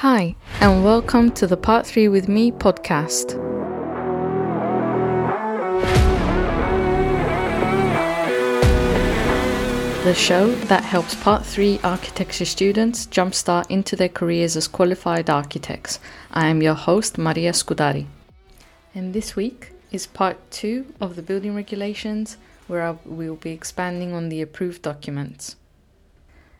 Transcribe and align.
Hi, 0.00 0.36
and 0.60 0.84
welcome 0.84 1.30
to 1.30 1.46
the 1.46 1.56
Part 1.56 1.86
3 1.86 2.08
with 2.08 2.28
Me 2.28 2.52
podcast. 2.52 3.28
The 10.04 10.12
show 10.12 10.54
that 10.66 10.84
helps 10.84 11.14
Part 11.14 11.46
3 11.46 11.80
architecture 11.82 12.44
students 12.44 13.06
jumpstart 13.06 13.70
into 13.70 13.96
their 13.96 14.10
careers 14.10 14.54
as 14.54 14.68
qualified 14.68 15.30
architects. 15.30 15.98
I 16.30 16.48
am 16.48 16.60
your 16.60 16.74
host, 16.74 17.16
Maria 17.16 17.52
Scudari. 17.52 18.04
And 18.94 19.14
this 19.14 19.34
week 19.34 19.72
is 19.90 20.06
Part 20.06 20.36
2 20.50 20.92
of 21.00 21.16
the 21.16 21.22
building 21.22 21.54
regulations, 21.54 22.36
where 22.66 22.86
I 22.86 22.96
will 23.06 23.36
be 23.36 23.52
expanding 23.52 24.12
on 24.12 24.28
the 24.28 24.42
approved 24.42 24.82
documents. 24.82 25.56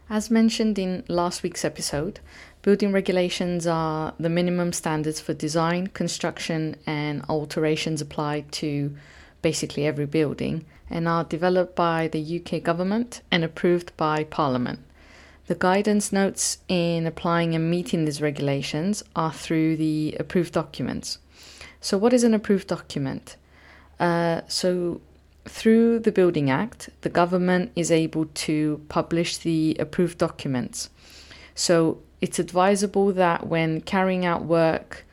As 0.09 0.31
mentioned 0.31 0.79
in 0.79 1.03
last 1.09 1.43
week's 1.43 1.65
episode, 1.65 2.21
building 2.67 2.91
regulations 2.91 3.65
are 3.65 4.13
the 4.19 4.29
minimum 4.29 4.73
standards 4.73 5.21
for 5.21 5.33
design, 5.33 5.87
construction, 5.87 6.75
and 6.85 7.25
alterations 7.29 8.01
applied 8.01 8.51
to 8.51 8.93
basically 9.41 9.87
every 9.87 10.05
building 10.05 10.65
and 10.91 11.07
are 11.07 11.23
developed 11.23 11.77
by 11.77 12.09
the 12.09 12.41
UK 12.41 12.61
government 12.61 13.23
and 13.31 13.45
approved 13.45 13.97
by 13.97 14.25
Parliament. 14.25 14.81
The 15.47 15.55
guidance 15.55 16.13
notes 16.13 16.59
in 16.67 17.07
applying 17.07 17.55
and 17.55 17.71
meeting 17.71 18.05
these 18.05 18.21
regulations 18.21 19.05
are 19.15 19.33
through 19.33 19.77
the 19.77 20.17
approved 20.19 20.53
documents. 20.53 21.19
So, 21.81 21.97
what 21.97 22.13
is 22.13 22.25
an 22.25 22.35
approved 22.35 22.67
document? 22.67 23.37
Uh, 24.01 24.41
so, 24.49 25.01
through 25.45 26.01
the 26.01 26.11
Building 26.11 26.51
Act, 26.51 26.89
the 27.03 27.11
government 27.11 27.71
is 27.77 27.93
able 27.93 28.27
to 28.47 28.85
publish 28.89 29.37
the 29.37 29.77
approved 29.79 30.19
documents. 30.19 30.91
So 31.57 32.03
it's 32.21 32.39
advisable 32.39 33.13
that 33.13 33.47
when 33.47 33.81
carrying 33.81 34.25
out 34.25 34.45
work, 34.45 35.05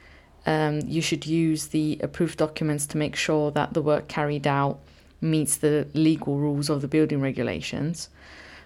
um, 0.45 0.81
you 0.81 1.01
should 1.01 1.25
use 1.25 1.67
the 1.67 1.99
approved 2.01 2.37
documents 2.37 2.85
to 2.87 2.97
make 2.97 3.15
sure 3.15 3.51
that 3.51 3.73
the 3.73 3.81
work 3.81 4.07
carried 4.07 4.47
out 4.47 4.79
meets 5.21 5.57
the 5.57 5.87
legal 5.93 6.37
rules 6.37 6.69
of 6.69 6.81
the 6.81 6.87
building 6.87 7.21
regulations. 7.21 8.09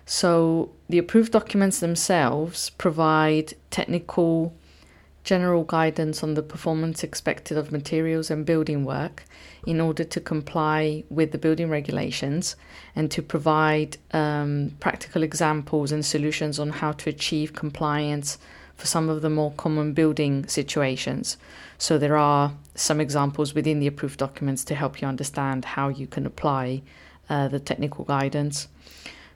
So 0.05 0.71
the 0.89 0.97
approved 0.97 1.33
documents 1.33 1.79
themselves 1.79 2.71
provide 2.71 3.53
technical 3.69 4.55
general 5.27 5.65
guidance 5.65 6.23
on 6.23 6.35
the 6.35 6.41
performance 6.41 7.03
expected 7.03 7.57
of 7.57 7.69
materials 7.69 8.31
and 8.31 8.45
building 8.45 8.85
work 8.85 9.25
in 9.65 9.81
order 9.81 10.05
to 10.05 10.21
comply 10.21 11.03
with 11.09 11.33
the 11.33 11.37
building 11.37 11.69
regulations 11.69 12.55
and 12.95 13.11
to 13.11 13.21
provide 13.21 13.97
um, 14.11 14.71
practical 14.79 15.23
examples 15.23 15.91
and 15.91 16.05
solutions 16.05 16.59
on 16.59 16.69
how 16.69 16.93
to 16.93 17.09
achieve 17.09 17.51
compliance 17.51 18.37
for 18.77 18.87
some 18.87 19.09
of 19.09 19.21
the 19.21 19.29
more 19.29 19.51
common 19.57 19.91
building 19.91 20.47
situations. 20.47 21.35
So, 21.77 21.97
there 21.97 22.15
are 22.15 22.53
some 22.75 23.01
examples 23.01 23.53
within 23.53 23.81
the 23.81 23.87
approved 23.87 24.19
documents 24.19 24.63
to 24.63 24.75
help 24.75 25.01
you 25.01 25.09
understand 25.09 25.65
how 25.65 25.89
you 25.89 26.07
can 26.07 26.25
apply 26.25 26.83
uh, 27.29 27.49
the 27.49 27.59
technical 27.59 28.05
guidance. 28.05 28.69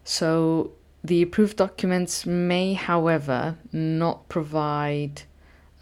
So, 0.06 0.72
the 1.04 1.22
approved 1.22 1.58
documents 1.58 2.26
may, 2.26 2.76
however, 2.76 3.58
not 3.74 4.30
provide 4.30 5.24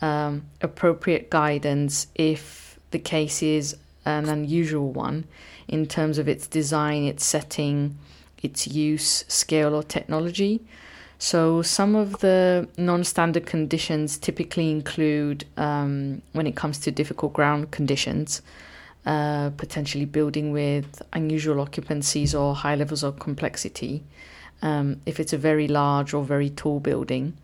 um, 0.02 0.44
appropriate 0.62 1.30
guidance 1.30 2.08
if 2.16 2.80
the 2.92 3.00
case 3.00 3.44
is 3.44 3.76
an 4.06 4.30
unusual 4.30 4.92
one 4.92 5.26
in 5.68 5.86
terms 5.86 6.18
of 6.18 6.28
its 6.28 6.48
design, 6.48 7.04
its 7.04 7.26
setting, 7.26 7.98
its 8.42 8.68
use, 8.68 9.26
scale, 9.28 9.76
or 9.76 9.84
technology. 9.84 10.62
So, 11.22 11.62
some 11.62 11.96
of 11.96 12.20
the 12.20 12.68
non 12.78 13.04
standard 13.04 13.46
conditions 13.46 14.18
typically 14.18 14.72
include, 14.72 15.46
um, 15.58 16.22
when 16.32 16.48
it 16.48 16.56
comes 16.56 16.80
to 16.80 16.92
difficult 16.92 17.34
ground 17.34 17.72
conditions, 17.72 18.42
uh, 19.06 19.50
potentially 19.52 20.06
building 20.06 20.52
with 20.52 21.02
unusual 21.14 21.66
occupancies 21.66 22.34
or 22.34 22.56
high 22.56 22.76
levels 22.76 23.04
of 23.04 23.20
complexity. 23.20 24.04
Um, 24.62 25.02
if 25.06 25.20
it's 25.20 25.34
a 25.34 25.38
very 25.38 25.68
large 25.68 26.14
or 26.14 26.24
very 26.24 26.50
tall 26.50 26.80
building, 26.80 27.38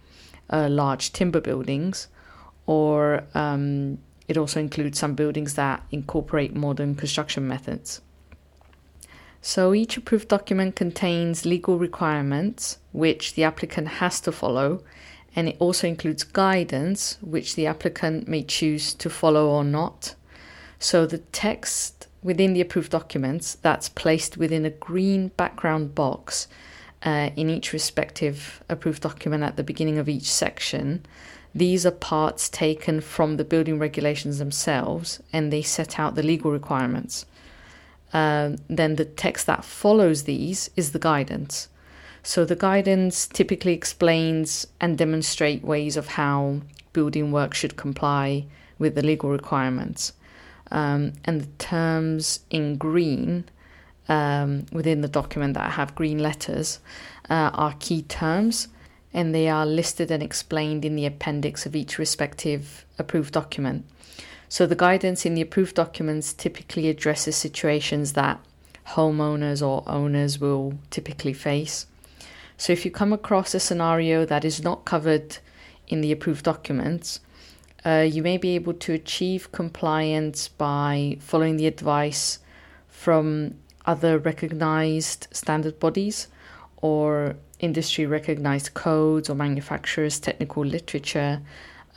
uh, 0.50 0.70
large 0.70 1.12
timber 1.12 1.42
buildings, 1.42 2.08
or 2.66 3.24
um, 3.34 3.98
it 4.28 4.38
also 4.38 4.60
includes 4.60 5.00
some 5.00 5.14
buildings 5.14 5.54
that 5.56 5.84
incorporate 5.92 6.56
modern 6.56 6.96
construction 6.96 7.48
methods. 7.48 8.02
So 9.42 9.76
each 9.76 9.96
approved 9.96 10.28
document 10.28 10.76
contains 10.76 11.46
legal 11.46 11.78
requirements 11.78 12.80
which 12.94 13.36
the 13.36 13.44
applicant 13.44 13.88
has 13.88 14.20
to 14.22 14.32
follow, 14.32 14.84
and 15.36 15.50
it 15.50 15.58
also 15.60 15.88
includes 15.88 16.24
guidance 16.24 17.20
which 17.22 17.56
the 17.56 17.68
applicant 17.68 18.28
may 18.28 18.42
choose 18.42 18.94
to 18.96 19.10
follow 19.10 19.48
or 19.48 19.64
not. 19.64 20.16
So 20.80 21.06
the 21.06 21.20
text 21.20 22.08
within 22.24 22.54
the 22.54 22.62
approved 22.62 22.92
documents 22.92 23.56
that's 23.62 23.88
placed 23.88 24.36
within 24.36 24.66
a 24.66 24.72
green 24.72 25.28
background 25.38 25.94
box 25.94 26.48
uh, 27.04 27.30
in 27.36 27.52
each 27.52 27.72
respective 27.72 28.64
approved 28.68 29.04
document 29.04 29.44
at 29.44 29.58
the 29.58 29.64
beginning 29.64 30.00
of 30.00 30.10
each 30.10 30.32
section 30.32 31.06
these 31.56 31.86
are 31.86 31.92
parts 31.92 32.50
taken 32.50 33.00
from 33.00 33.38
the 33.38 33.46
building 33.46 33.80
regulations 33.80 34.40
themselves 34.40 35.24
and 35.32 35.54
they 35.54 35.62
set 35.62 35.98
out 35.98 36.16
the 36.16 36.22
legal 36.22 36.52
requirements. 36.52 37.26
Uh, 38.14 38.58
then 38.68 38.98
the 38.98 39.06
text 39.06 39.48
that 39.48 39.64
follows 39.64 40.24
these 40.24 40.70
is 40.76 40.92
the 40.92 41.00
guidance. 41.00 41.70
So 42.24 42.44
the 42.44 42.58
guidance 42.58 43.26
typically 43.26 43.72
explains 43.72 44.68
and 44.82 44.98
demonstrate 44.98 45.64
ways 45.64 45.96
of 45.96 46.08
how 46.10 46.62
building 46.92 47.32
work 47.32 47.54
should 47.54 47.78
comply 47.78 48.46
with 48.78 48.96
the 48.96 49.04
legal 49.04 49.30
requirements. 49.30 50.12
Um, 50.72 51.14
and 51.24 51.42
the 51.42 51.48
terms 51.58 52.42
in 52.50 52.76
green 52.76 53.46
um, 54.10 54.66
within 54.74 55.02
the 55.02 55.08
document 55.08 55.54
that 55.54 55.72
have 55.72 55.96
green 55.96 56.20
letters 56.20 56.80
uh, 57.30 57.52
are 57.54 57.76
key 57.80 58.02
terms 58.02 58.68
and 59.16 59.34
they 59.34 59.48
are 59.48 59.66
listed 59.66 60.12
and 60.12 60.22
explained 60.22 60.84
in 60.84 60.98
the 60.98 61.06
appendix 61.06 61.66
of 61.66 61.74
each 61.74 61.98
respective 61.98 62.86
approved 63.00 63.34
document. 63.34 63.86
So 64.50 64.68
the 64.68 64.76
guidance 64.76 65.26
in 65.26 65.36
the 65.36 65.42
approved 65.42 65.76
documents 65.76 66.34
typically 66.34 66.90
addresses 66.90 67.38
situations 67.38 68.12
that 68.14 68.42
homeowners 68.90 69.66
or 69.66 69.84
owners 69.88 70.42
will 70.42 70.78
typically 70.90 71.32
face. 71.32 71.88
So 72.58 72.74
if 72.74 72.84
you 72.84 72.92
come 72.92 73.14
across 73.14 73.56
a 73.56 73.60
scenario 73.62 74.26
that 74.26 74.44
is 74.44 74.62
not 74.62 74.84
covered 74.84 75.38
in 75.88 76.02
the 76.02 76.12
approved 76.12 76.44
documents, 76.44 77.22
uh, 77.86 78.06
you 78.08 78.22
may 78.22 78.38
be 78.38 78.56
able 78.56 78.74
to 78.74 78.92
achieve 78.92 79.50
compliance 79.54 80.50
by 80.50 81.18
following 81.22 81.56
the 81.56 81.68
advice 81.68 82.40
from 82.90 83.56
other 83.86 84.20
recognized 84.20 85.28
standard 85.32 85.80
bodies 85.80 86.28
or 86.78 87.38
industry 87.66 88.06
recognized 88.06 88.74
codes 88.74 89.30
or 89.30 89.36
manufacturers' 89.36 90.20
technical 90.20 90.64
literature. 90.64 91.42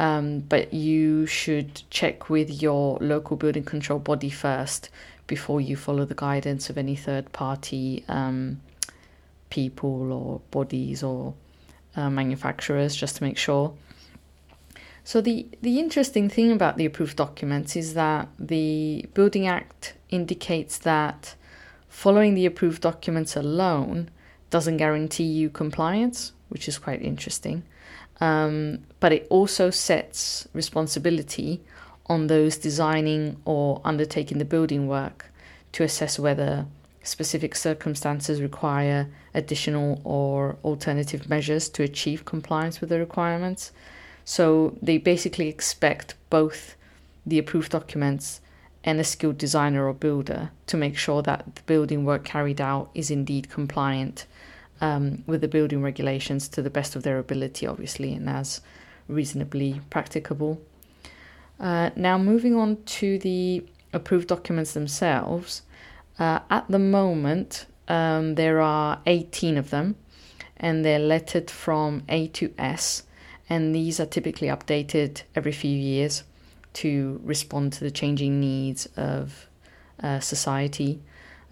Um, 0.01 0.41
but 0.41 0.73
you 0.73 1.27
should 1.27 1.83
check 1.91 2.31
with 2.31 2.63
your 2.63 2.99
local 3.01 3.37
building 3.37 3.65
control 3.65 3.99
body 3.99 4.31
first 4.31 4.91
before 5.27 5.61
you 5.61 5.77
follow 5.77 6.05
the 6.05 6.15
guidance 6.15 6.71
of 6.71 6.79
any 6.79 6.97
third 6.97 7.33
party 7.33 8.05
um, 8.09 8.61
people 9.51 10.13
or 10.13 10.41
bodies 10.51 11.03
or 11.03 11.35
uh, 11.97 12.11
manufacturers 12.11 12.95
just 12.95 13.17
to 13.17 13.25
make 13.25 13.37
sure. 13.37 13.75
So 15.05 15.21
the 15.21 15.47
the 15.63 15.79
interesting 15.79 16.29
thing 16.29 16.53
about 16.53 16.77
the 16.77 16.85
approved 16.85 17.17
documents 17.17 17.77
is 17.77 17.95
that 17.95 18.29
the 18.39 19.07
Building 19.15 19.47
Act 19.47 19.95
indicates 20.11 20.79
that 20.79 21.35
following 21.89 22.35
the 22.35 22.47
approved 22.47 22.83
documents 22.83 23.35
alone 23.35 24.11
doesn't 24.51 24.79
guarantee 24.79 25.25
you 25.25 25.51
compliance, 25.51 26.33
which 26.49 26.69
is 26.69 26.79
quite 26.79 27.03
interesting. 27.03 27.63
Um, 28.21 28.81
but 29.01 29.13
it 29.13 29.27
also 29.31 29.71
sets 29.71 30.49
responsibility 30.53 31.61
on 32.07 32.27
those 32.27 32.57
designing 32.57 33.37
or 33.45 33.81
undertaking 33.85 34.39
the 34.39 34.45
building 34.45 34.89
work 34.89 35.27
to 35.73 35.85
assess 35.85 36.19
whether 36.19 36.67
specific 37.03 37.55
circumstances 37.55 38.41
require 38.41 39.09
additional 39.35 40.01
or 40.05 40.57
alternative 40.65 41.29
measures 41.29 41.69
to 41.69 41.83
achieve 41.83 42.25
compliance 42.25 42.81
with 42.81 42.91
the 42.91 42.99
requirements. 42.99 43.73
So 44.25 44.77
they 44.83 44.99
basically 44.99 45.49
expect 45.49 46.15
both 46.29 46.77
the 47.25 47.39
approved 47.39 47.73
documents 47.73 48.41
and 48.85 49.01
a 49.01 49.05
skilled 49.05 49.39
designer 49.39 49.87
or 49.87 49.95
builder 49.95 50.51
to 50.67 50.77
make 50.77 50.97
sure 50.97 51.23
that 51.23 51.57
the 51.57 51.63
building 51.63 52.05
work 52.05 52.25
carried 52.25 52.61
out 52.61 52.91
is 52.95 53.11
indeed 53.11 53.51
compliant 53.51 54.27
um, 54.81 55.25
with 55.27 55.41
the 55.41 55.49
building 55.49 55.83
regulations 55.83 56.49
to 56.49 56.63
the 56.63 56.71
best 56.71 56.97
of 56.97 57.03
their 57.03 57.19
ability, 57.19 57.67
obviously, 57.67 58.13
and 58.15 58.29
as 58.29 58.61
reasonably 59.09 59.81
practicable. 59.91 60.61
Uh, 61.59 61.91
now, 61.97 62.19
moving 62.19 62.55
on 62.55 62.83
to 62.85 63.19
the 63.19 63.65
approved 63.93 64.29
documents 64.29 64.73
themselves, 64.75 65.63
uh, 66.19 66.41
at 66.51 66.69
the 66.69 66.79
moment 66.79 67.67
um, 67.89 68.35
there 68.35 68.61
are 68.61 69.01
18 69.07 69.57
of 69.57 69.71
them, 69.71 69.97
and 70.57 70.85
they're 70.85 70.99
lettered 70.99 71.51
from 71.51 72.03
A 72.09 72.29
to 72.29 72.53
S, 72.59 73.05
and 73.49 73.75
these 73.75 73.99
are 73.99 74.07
typically 74.07 74.49
updated 74.49 75.23
every 75.35 75.53
few 75.53 75.77
years 75.77 76.23
to 76.75 77.21
respond 77.25 77.73
to 77.73 77.81
the 77.81 77.91
changing 77.91 78.41
needs 78.41 78.87
of 78.97 79.49
uh, 80.03 80.21
society 80.21 81.01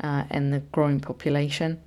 uh, 0.00 0.24
and 0.30 0.52
the 0.52 0.60
growing 0.60 1.00
population. 1.00 1.80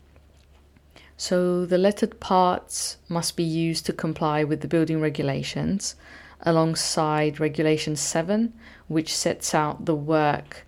So, 1.22 1.66
the 1.66 1.78
lettered 1.78 2.22
parts 2.22 2.96
must 3.10 3.36
be 3.36 3.44
used 3.44 3.86
to 3.88 3.92
comply 3.92 4.46
with 4.46 4.62
the 4.62 4.70
building 4.70 5.02
regulations 5.02 5.96
alongside 6.40 7.42
Regulation 7.42 7.98
7, 7.98 8.54
which 8.88 9.14
sets 9.14 9.54
out 9.54 9.84
the 9.84 9.96
work 9.96 10.66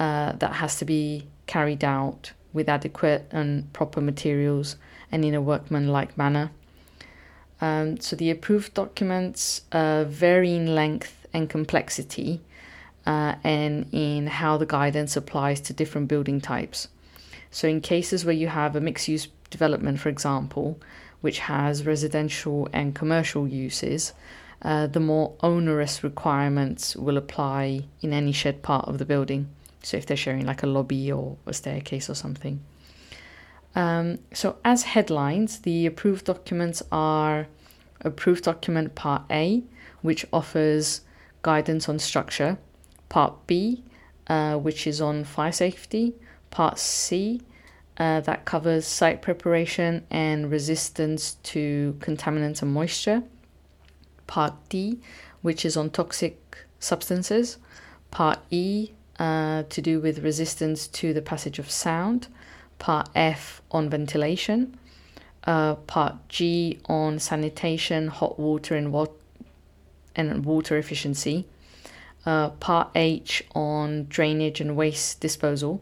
uh, 0.00 0.32
that 0.32 0.54
has 0.54 0.76
to 0.78 0.84
be 0.84 1.28
carried 1.46 1.84
out 1.84 2.32
with 2.52 2.68
adequate 2.68 3.28
and 3.30 3.72
proper 3.72 4.00
materials 4.00 4.74
and 5.12 5.24
in 5.24 5.36
a 5.36 5.40
workmanlike 5.40 6.18
manner. 6.18 6.50
Um, 7.60 8.00
so 8.00 8.16
the 8.16 8.32
approved 8.32 8.74
documents 8.74 9.62
uh, 9.70 10.02
vary 10.02 10.52
in 10.56 10.74
length 10.74 11.28
and 11.32 11.48
complexity 11.48 12.40
uh, 13.06 13.36
and 13.44 13.86
in 13.92 14.26
how 14.26 14.56
the 14.56 14.66
guidance 14.66 15.16
applies 15.16 15.60
to 15.60 15.72
different 15.72 16.08
building 16.08 16.40
types. 16.40 16.88
So, 17.52 17.68
in 17.68 17.80
cases 17.80 18.24
where 18.24 18.34
you 18.34 18.48
have 18.48 18.74
a 18.74 18.80
mixed 18.80 19.06
use 19.08 19.28
development, 19.52 20.00
for 20.00 20.08
example, 20.08 20.80
which 21.20 21.38
has 21.40 21.86
residential 21.86 22.68
and 22.72 22.94
commercial 22.94 23.46
uses, 23.46 24.12
uh, 24.62 24.86
the 24.86 25.00
more 25.00 25.34
onerous 25.40 26.02
requirements 26.02 26.96
will 26.96 27.16
apply 27.16 27.84
in 28.00 28.12
any 28.12 28.32
shared 28.32 28.62
part 28.62 28.88
of 28.88 28.98
the 28.98 29.04
building. 29.04 29.48
So, 29.82 29.96
if 29.96 30.06
they're 30.06 30.16
sharing 30.16 30.46
like 30.46 30.62
a 30.62 30.66
lobby 30.66 31.10
or 31.10 31.36
a 31.46 31.52
staircase 31.52 32.08
or 32.08 32.14
something. 32.14 32.60
Um, 33.74 34.18
so, 34.32 34.56
as 34.64 34.82
headlines, 34.82 35.60
the 35.60 35.86
approved 35.86 36.26
documents 36.26 36.82
are 36.92 37.46
approved 38.02 38.44
document 38.44 38.94
part 38.94 39.22
A, 39.30 39.62
which 40.02 40.26
offers 40.32 41.02
guidance 41.42 41.88
on 41.88 41.98
structure, 41.98 42.58
part 43.08 43.46
B, 43.46 43.82
uh, 44.28 44.56
which 44.56 44.86
is 44.86 45.00
on 45.00 45.24
fire 45.24 45.52
safety, 45.52 46.14
part 46.50 46.78
C, 46.78 47.40
uh, 47.98 48.20
that 48.20 48.44
covers 48.44 48.86
site 48.86 49.22
preparation 49.22 50.04
and 50.10 50.50
resistance 50.50 51.34
to 51.42 51.96
contaminants 52.00 52.62
and 52.62 52.72
moisture, 52.72 53.22
part 54.26 54.54
D, 54.68 55.00
which 55.42 55.64
is 55.64 55.76
on 55.76 55.90
toxic 55.90 56.56
substances, 56.78 57.58
part 58.10 58.38
E, 58.50 58.90
uh, 59.18 59.62
to 59.68 59.82
do 59.82 60.00
with 60.00 60.20
resistance 60.20 60.86
to 60.88 61.12
the 61.12 61.22
passage 61.22 61.58
of 61.58 61.70
sound. 61.70 62.28
Part 62.78 63.10
F 63.14 63.62
on 63.70 63.88
ventilation, 63.88 64.76
uh, 65.44 65.76
part 65.76 66.16
G 66.28 66.80
on 66.86 67.20
sanitation, 67.20 68.08
hot 68.08 68.40
water, 68.40 68.74
and, 68.74 68.92
wa- 68.92 69.06
and 70.16 70.44
water 70.44 70.76
efficiency, 70.76 71.46
uh, 72.26 72.50
part 72.50 72.90
H 72.96 73.44
on 73.54 74.06
drainage 74.08 74.60
and 74.60 74.74
waste 74.74 75.20
disposal, 75.20 75.80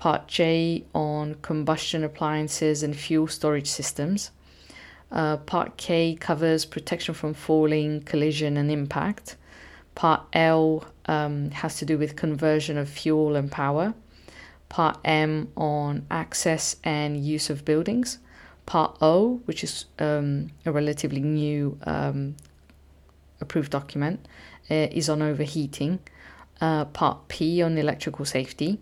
part 0.00 0.26
J 0.26 0.82
on 0.94 1.34
combustion 1.42 2.02
appliances 2.04 2.82
and 2.82 2.96
fuel 2.96 3.28
storage 3.28 3.66
systems. 3.68 4.30
Uh, 5.12 5.36
part 5.36 5.76
K 5.76 6.16
covers 6.18 6.64
protection 6.64 7.12
from 7.12 7.34
falling, 7.34 8.00
collision, 8.00 8.56
and 8.56 8.70
impact. 8.70 9.36
Part 9.94 10.22
L 10.32 10.86
um, 11.04 11.50
has 11.50 11.76
to 11.80 11.84
do 11.84 11.98
with 11.98 12.16
conversion 12.16 12.78
of 12.78 12.88
fuel 12.88 13.36
and 13.36 13.52
power. 13.52 13.92
Part 14.70 14.96
M 15.04 15.52
on 15.54 16.06
access 16.10 16.76
and 16.82 17.22
use 17.22 17.50
of 17.50 17.66
buildings. 17.66 18.18
Part 18.64 18.96
O, 19.02 19.42
which 19.44 19.62
is 19.62 19.84
um, 19.98 20.50
a 20.64 20.72
relatively 20.72 21.20
new 21.20 21.78
um, 21.84 22.36
approved 23.38 23.70
document, 23.70 24.26
uh, 24.70 24.88
is 24.92 25.10
on 25.10 25.20
overheating. 25.20 25.98
Uh, 26.58 26.86
part 26.86 27.28
P 27.28 27.60
on 27.60 27.76
electrical 27.76 28.24
safety. 28.24 28.80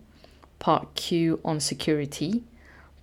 Part 0.58 0.94
Q 0.94 1.40
on 1.44 1.60
security. 1.60 2.44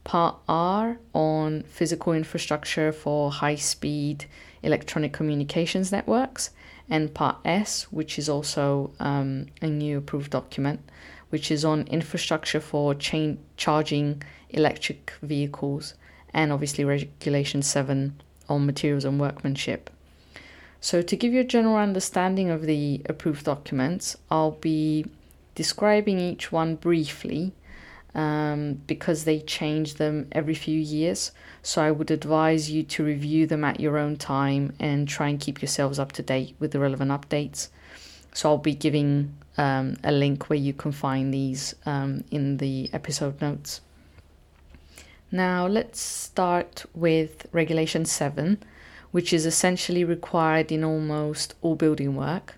Part 0.04 0.38
R 0.48 1.00
on 1.14 1.64
physical 1.64 2.14
infrastructure 2.14 2.92
for 2.92 3.32
high 3.32 3.56
speed 3.56 4.26
electronic 4.62 5.14
communications 5.14 5.92
networks. 5.92 6.52
And 6.90 7.14
Part 7.14 7.38
S, 7.44 7.84
which 7.92 8.20
is 8.20 8.30
also 8.30 8.92
um, 9.00 9.48
a 9.62 9.68
new 9.68 9.98
approved 9.98 10.32
document, 10.32 10.82
which 11.30 11.50
is 11.50 11.66
on 11.66 11.88
infrastructure 11.88 12.60
for 12.60 12.94
chain 12.94 13.40
charging 13.58 14.22
electric 14.50 15.14
vehicles, 15.22 15.96
and 16.34 16.52
obviously 16.52 16.84
Regulation 16.84 17.62
7 17.62 18.22
on 18.48 18.66
materials 18.66 19.06
and 19.06 19.20
workmanship. 19.20 19.90
So, 20.80 21.02
to 21.02 21.16
give 21.16 21.34
you 21.34 21.42
a 21.42 21.46
general 21.46 21.78
understanding 21.78 22.52
of 22.52 22.62
the 22.64 23.02
approved 23.08 23.46
documents, 23.46 24.18
I'll 24.30 24.52
be 24.52 25.06
describing 25.56 26.20
each 26.20 26.52
one 26.52 26.76
briefly 26.76 27.54
um, 28.14 28.82
because 28.88 29.26
they 29.26 29.40
change 29.40 29.96
them 29.96 30.28
every 30.32 30.54
few 30.56 30.80
years. 30.80 31.32
So, 31.62 31.82
I 31.82 31.92
would 31.92 32.12
advise 32.12 32.72
you 32.72 32.84
to 32.84 33.04
review 33.04 33.48
them 33.48 33.64
at 33.64 33.80
your 33.80 33.98
own 33.98 34.16
time 34.16 34.74
and 34.80 35.08
try 35.08 35.30
and 35.30 35.40
keep 35.40 35.62
yourselves 35.62 36.00
up 36.00 36.12
to 36.14 36.24
date 36.24 36.56
with 36.60 36.72
the 36.72 36.80
relevant 36.80 37.12
updates. 37.12 37.70
So, 38.34 38.50
I'll 38.50 38.58
be 38.58 38.76
giving 38.76 39.36
um, 39.58 39.98
a 40.04 40.12
link 40.12 40.50
where 40.50 40.60
you 40.60 40.74
can 40.74 40.92
find 40.92 41.34
these 41.34 41.76
um, 41.86 42.24
in 42.32 42.58
the 42.58 42.90
episode 42.94 43.42
notes. 43.42 43.82
Now, 45.32 45.68
let's 45.68 46.00
start 46.00 46.86
with 46.94 47.48
Regulation 47.52 48.06
7, 48.06 48.64
which 49.12 49.34
is 49.34 49.46
essentially 49.46 50.04
required 50.06 50.72
in 50.72 50.84
almost 50.84 51.56
all 51.62 51.76
building 51.76 52.16
work. 52.16 52.56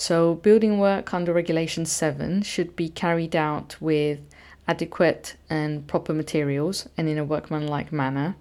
So, 0.00 0.36
building 0.36 0.78
work 0.78 1.12
under 1.12 1.30
Regulation 1.30 1.84
7 1.84 2.40
should 2.40 2.74
be 2.74 2.88
carried 2.88 3.36
out 3.36 3.76
with 3.82 4.20
adequate 4.66 5.36
and 5.50 5.86
proper 5.86 6.14
materials 6.14 6.88
and 6.96 7.06
in 7.06 7.18
a 7.18 7.24
workmanlike 7.24 7.92
manner. 7.92 8.34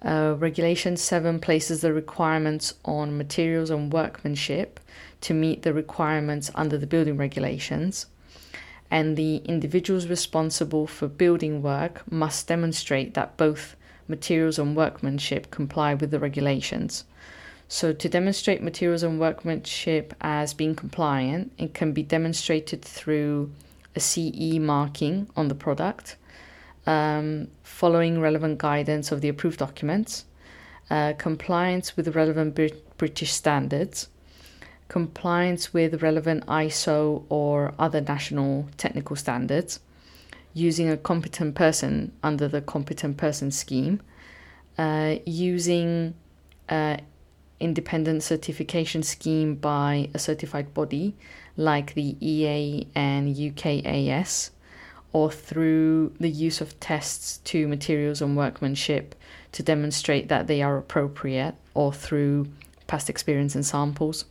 Uh, 0.00 0.36
Regulation 0.38 0.96
7 0.96 1.40
places 1.40 1.80
the 1.80 1.92
requirements 1.92 2.74
on 2.84 3.18
materials 3.18 3.70
and 3.70 3.92
workmanship 3.92 4.78
to 5.22 5.34
meet 5.34 5.62
the 5.62 5.74
requirements 5.74 6.48
under 6.54 6.78
the 6.78 6.86
building 6.86 7.16
regulations, 7.16 8.06
and 8.88 9.16
the 9.16 9.38
individuals 9.38 10.06
responsible 10.06 10.86
for 10.86 11.08
building 11.08 11.60
work 11.60 12.04
must 12.08 12.46
demonstrate 12.46 13.14
that 13.14 13.36
both 13.36 13.74
materials 14.06 14.60
and 14.60 14.76
workmanship 14.76 15.50
comply 15.50 15.94
with 15.94 16.12
the 16.12 16.20
regulations. 16.20 17.02
So, 17.70 17.92
to 17.92 18.08
demonstrate 18.08 18.62
materials 18.62 19.02
and 19.02 19.20
workmanship 19.20 20.14
as 20.22 20.54
being 20.54 20.74
compliant, 20.74 21.52
it 21.58 21.74
can 21.74 21.92
be 21.92 22.02
demonstrated 22.02 22.80
through 22.82 23.50
a 23.94 24.00
CE 24.00 24.58
marking 24.58 25.28
on 25.36 25.48
the 25.48 25.54
product, 25.54 26.16
um, 26.86 27.48
following 27.62 28.20
relevant 28.22 28.56
guidance 28.56 29.12
of 29.12 29.20
the 29.20 29.28
approved 29.28 29.58
documents, 29.58 30.24
uh, 30.88 31.12
compliance 31.18 31.94
with 31.94 32.16
relevant 32.16 32.58
British 32.96 33.32
standards, 33.32 34.08
compliance 34.88 35.74
with 35.74 36.02
relevant 36.02 36.46
ISO 36.46 37.24
or 37.28 37.74
other 37.78 38.00
national 38.00 38.68
technical 38.78 39.14
standards, 39.14 39.80
using 40.54 40.88
a 40.88 40.96
competent 40.96 41.54
person 41.54 42.12
under 42.22 42.48
the 42.48 42.62
competent 42.62 43.18
person 43.18 43.50
scheme, 43.50 44.00
uh, 44.78 45.16
using 45.26 46.14
uh, 46.70 46.96
independent 47.60 48.22
certification 48.22 49.02
scheme 49.02 49.54
by 49.54 50.08
a 50.14 50.18
certified 50.18 50.72
body 50.74 51.14
like 51.56 51.94
the 51.94 52.16
EA 52.20 52.86
and 52.94 53.34
UKAS, 53.34 54.50
or 55.12 55.30
through 55.30 56.12
the 56.20 56.28
use 56.28 56.60
of 56.60 56.78
tests 56.80 57.38
to 57.38 57.66
materials 57.66 58.22
and 58.22 58.36
workmanship 58.36 59.14
to 59.52 59.62
demonstrate 59.62 60.28
that 60.28 60.46
they 60.46 60.62
are 60.62 60.76
appropriate, 60.76 61.54
or 61.74 61.92
through 61.92 62.46
past 62.86 63.10
experience 63.10 63.54
and 63.54 63.66
samples. 63.66 64.24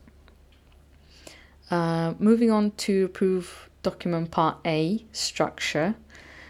Uh, 1.69 2.13
moving 2.17 2.50
on 2.50 2.72
to 2.72 3.05
approve 3.05 3.69
document 3.84 4.31
part 4.31 4.57
A, 4.65 5.05
structure. 5.12 5.96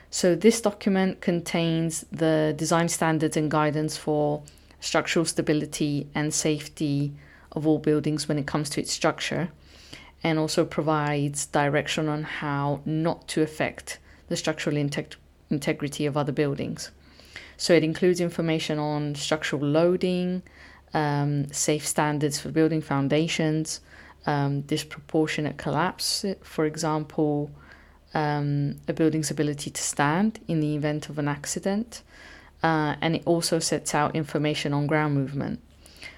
So 0.09 0.35
this 0.35 0.61
document 0.61 1.21
contains 1.21 2.05
the 2.11 2.53
design 2.55 2.87
standards 2.89 3.35
and 3.35 3.49
guidance 3.49 3.97
for 3.97 4.43
structural 4.79 5.25
stability 5.25 6.07
and 6.13 6.33
safety 6.33 7.13
of 7.51 7.65
all 7.65 7.79
buildings 7.79 8.27
when 8.27 8.37
it 8.37 8.47
comes 8.47 8.69
to 8.69 8.81
its 8.81 8.91
structure 8.91 9.49
and 10.23 10.39
also 10.39 10.65
provides 10.65 11.45
direction 11.47 12.07
on 12.07 12.23
how 12.23 12.81
not 12.85 13.27
to 13.27 13.41
affect 13.41 13.99
the 14.29 14.35
structural 14.35 14.75
integ- 14.75 15.15
integrity 15.49 16.05
of 16.05 16.17
other 16.17 16.31
buildings. 16.31 16.91
So 17.55 17.73
it 17.73 17.83
includes 17.83 18.19
information 18.19 18.77
on 18.77 19.15
structural 19.15 19.61
loading, 19.61 20.43
um, 20.93 21.51
safe 21.51 21.85
standards 21.85 22.39
for 22.39 22.49
building 22.49 22.81
foundations, 22.81 23.81
um, 24.25 24.61
disproportionate 24.61 25.57
collapse, 25.57 26.25
for 26.43 26.65
example, 26.65 27.49
um, 28.13 28.75
a 28.87 28.93
building's 28.93 29.31
ability 29.31 29.69
to 29.71 29.81
stand 29.81 30.39
in 30.47 30.59
the 30.59 30.75
event 30.75 31.09
of 31.09 31.17
an 31.17 31.27
accident. 31.27 32.03
Uh, 32.63 32.95
and 33.01 33.15
it 33.15 33.23
also 33.25 33.59
sets 33.59 33.93
out 33.93 34.15
information 34.15 34.73
on 34.73 34.87
ground 34.87 35.13
movement. 35.13 35.61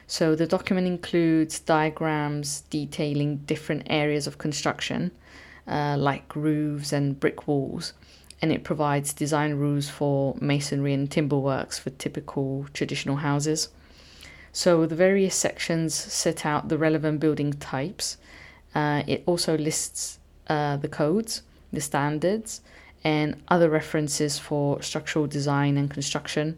So 0.08 0.36
the 0.36 0.48
document 0.48 0.88
includes 0.88 1.60
diagrams 1.60 2.62
detailing 2.70 3.38
different 3.46 3.84
areas 3.88 4.26
of 4.26 4.40
construction, 4.40 5.12
uh, 5.68 5.98
like 6.00 6.36
roofs 6.36 6.92
and 6.92 7.20
brick 7.20 7.48
walls, 7.48 7.94
and 8.42 8.52
it 8.52 8.64
provides 8.64 9.14
design 9.14 9.54
rules 9.54 9.88
for 9.90 10.36
masonry 10.42 10.94
and 10.94 11.12
timber 11.12 11.38
works 11.38 11.78
for 11.78 11.92
typical 11.92 12.66
traditional 12.74 13.18
houses. 13.18 13.70
So 14.52 14.86
the 14.88 14.96
various 14.96 15.36
sections 15.36 15.94
set 15.94 16.46
out 16.46 16.70
the 16.70 16.78
relevant 16.78 17.20
building 17.20 17.54
types. 17.54 18.18
Uh, 18.74 19.04
it 19.06 19.24
also 19.28 19.58
lists 19.58 20.18
uh, 20.48 20.78
the 20.78 20.88
codes, 20.88 21.44
the 21.72 21.82
standards, 21.82 22.62
and 23.04 23.42
other 23.48 23.70
references 23.70 24.38
for 24.38 24.82
structural 24.82 25.28
design 25.28 25.78
and 25.78 25.90
construction. 25.90 26.58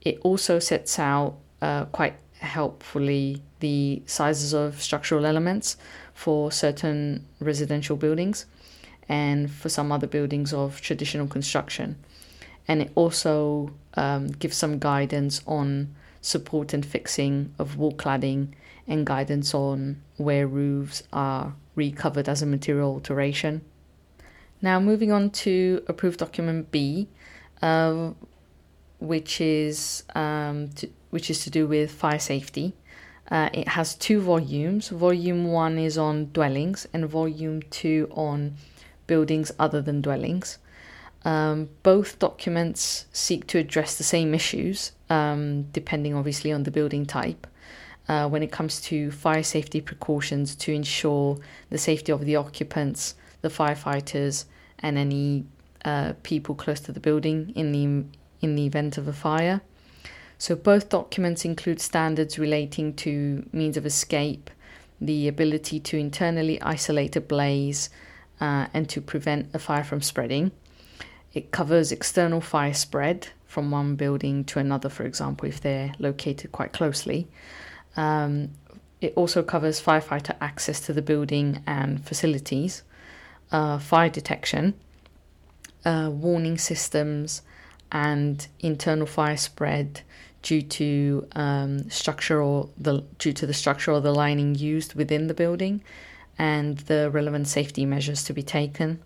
It 0.00 0.18
also 0.22 0.58
sets 0.58 0.98
out 0.98 1.36
uh, 1.62 1.84
quite 1.86 2.14
helpfully 2.38 3.42
the 3.60 4.02
sizes 4.06 4.54
of 4.54 4.82
structural 4.82 5.26
elements 5.26 5.76
for 6.14 6.50
certain 6.50 7.26
residential 7.38 7.96
buildings 7.96 8.46
and 9.08 9.50
for 9.50 9.68
some 9.68 9.92
other 9.92 10.06
buildings 10.06 10.52
of 10.52 10.80
traditional 10.80 11.26
construction. 11.26 11.96
And 12.66 12.82
it 12.82 12.92
also 12.94 13.72
um, 13.94 14.28
gives 14.28 14.56
some 14.56 14.78
guidance 14.78 15.42
on 15.46 15.94
support 16.22 16.72
and 16.72 16.84
fixing 16.84 17.52
of 17.58 17.76
wall 17.76 17.92
cladding 17.92 18.48
and 18.86 19.06
guidance 19.06 19.54
on 19.54 20.00
where 20.16 20.46
roofs 20.46 21.02
are 21.12 21.54
recovered 21.74 22.28
as 22.28 22.42
a 22.42 22.46
material 22.46 22.90
alteration. 22.90 23.62
Now, 24.62 24.78
moving 24.78 25.10
on 25.10 25.30
to 25.30 25.82
approved 25.88 26.18
document 26.18 26.70
B, 26.70 27.08
uh, 27.62 28.10
which 28.98 29.40
is 29.40 30.04
um, 30.14 30.68
to, 30.76 30.88
which 31.10 31.30
is 31.30 31.42
to 31.44 31.50
do 31.50 31.66
with 31.66 31.90
fire 31.90 32.18
safety. 32.18 32.74
Uh, 33.30 33.48
it 33.52 33.68
has 33.68 33.94
two 33.94 34.20
volumes. 34.20 34.88
Volume 34.88 35.44
one 35.44 35.78
is 35.78 35.96
on 35.96 36.30
dwellings, 36.32 36.86
and 36.92 37.08
volume 37.08 37.62
two 37.70 38.08
on 38.10 38.56
buildings 39.06 39.50
other 39.58 39.80
than 39.80 40.00
dwellings. 40.00 40.58
Um, 41.24 41.68
both 41.82 42.18
documents 42.18 43.06
seek 43.12 43.46
to 43.48 43.58
address 43.58 43.96
the 43.96 44.04
same 44.04 44.34
issues, 44.34 44.92
um, 45.10 45.64
depending 45.72 46.14
obviously 46.14 46.52
on 46.52 46.64
the 46.64 46.70
building 46.70 47.06
type. 47.06 47.46
Uh, 48.08 48.28
when 48.28 48.42
it 48.42 48.50
comes 48.50 48.80
to 48.80 49.10
fire 49.10 49.42
safety 49.42 49.80
precautions 49.80 50.56
to 50.56 50.72
ensure 50.72 51.38
the 51.68 51.78
safety 51.78 52.10
of 52.10 52.24
the 52.24 52.34
occupants, 52.34 53.14
the 53.42 53.48
firefighters, 53.48 54.44
and 54.78 54.98
any 54.98 55.44
uh, 55.84 56.12
people 56.22 56.54
close 56.54 56.80
to 56.80 56.92
the 56.92 57.00
building 57.00 57.52
in 57.54 57.72
the 57.72 58.04
in 58.40 58.54
the 58.54 58.66
event 58.66 58.98
of 58.98 59.06
a 59.08 59.12
fire. 59.12 59.60
So 60.38 60.56
both 60.56 60.88
documents 60.88 61.44
include 61.44 61.80
standards 61.80 62.38
relating 62.38 62.94
to 62.94 63.46
means 63.52 63.76
of 63.76 63.84
escape, 63.84 64.48
the 64.98 65.28
ability 65.28 65.80
to 65.80 65.98
internally 65.98 66.60
isolate 66.62 67.14
a 67.16 67.20
blaze, 67.20 67.90
uh, 68.40 68.66
and 68.72 68.88
to 68.88 69.02
prevent 69.02 69.54
a 69.54 69.58
fire 69.58 69.84
from 69.84 70.00
spreading. 70.00 70.52
It 71.34 71.50
covers 71.50 71.92
external 71.92 72.40
fire 72.40 72.74
spread 72.74 73.28
from 73.46 73.70
one 73.70 73.96
building 73.96 74.44
to 74.44 74.58
another, 74.58 74.88
for 74.88 75.04
example, 75.04 75.48
if 75.48 75.60
they're 75.60 75.92
located 75.98 76.52
quite 76.52 76.72
closely. 76.72 77.28
Um, 77.96 78.52
it 79.00 79.12
also 79.16 79.42
covers 79.42 79.80
firefighter 79.80 80.36
access 80.40 80.80
to 80.82 80.92
the 80.92 81.02
building 81.02 81.62
and 81.66 82.04
facilities, 82.04 82.82
uh, 83.52 83.78
fire 83.78 84.08
detection, 84.08 84.74
uh, 85.84 86.10
warning 86.12 86.58
systems, 86.58 87.42
and 87.92 88.46
internal 88.60 89.06
fire 89.06 89.36
spread 89.36 90.02
due 90.42 90.62
to 90.62 91.26
um, 91.32 91.90
structure 91.90 92.40
or 92.40 92.68
the 92.78 93.04
due 93.18 93.32
to 93.32 93.46
the 93.46 93.52
structure 93.52 93.92
or 93.92 94.00
the 94.00 94.14
lining 94.14 94.54
used 94.54 94.94
within 94.94 95.26
the 95.26 95.34
building, 95.34 95.82
and 96.38 96.78
the 96.78 97.10
relevant 97.10 97.48
safety 97.48 97.84
measures 97.84 98.24
to 98.24 98.32
be 98.32 98.42
taken. 98.42 99.00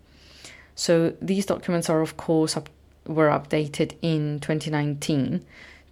So 0.75 1.15
these 1.21 1.47
documents 1.47 1.89
are, 1.89 2.01
of 2.01 2.17
course, 2.17 2.57
up, 2.57 2.69
were 3.07 3.29
updated 3.29 3.95
in 4.03 4.41
2019 4.41 5.45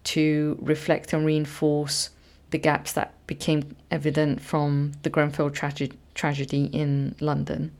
to 0.05 0.59
reflect 0.61 1.13
and 1.13 1.25
reinforce 1.25 2.11
the 2.51 2.59
gaps 2.59 2.93
that 2.93 3.15
became 3.27 3.77
evident 3.91 4.41
from 4.41 4.93
the 5.03 5.11
Grenfell 5.11 5.51
trage- 5.51 5.97
tragedy 6.15 6.67
in 6.67 7.15
London. 7.21 7.73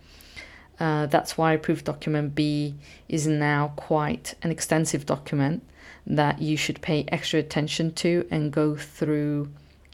Uh, 0.83 1.07
that's 1.07 1.39
why 1.39 1.53
Approved 1.53 1.85
Document 1.85 2.35
B 2.35 2.75
is 3.09 3.29
now 3.29 3.73
quite 3.77 4.35
an 4.43 4.51
extensive 4.51 5.07
document 5.07 5.63
that 6.05 6.43
you 6.43 6.57
should 6.57 6.83
pay 6.83 7.05
extra 7.07 7.39
attention 7.39 7.95
to 7.95 8.27
and 8.33 8.53
go 8.53 8.75
through 8.75 9.49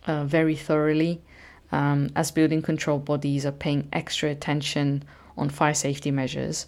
uh, 0.06 0.24
very 0.24 0.56
thoroughly, 0.56 1.20
um, 1.72 2.08
as 2.16 2.30
building 2.30 2.62
control 2.62 2.98
bodies 2.98 3.44
are 3.44 3.52
paying 3.52 3.86
extra 3.92 4.30
attention 4.30 5.04
on 5.36 5.50
fire 5.50 5.74
safety 5.74 6.10
measures 6.10 6.66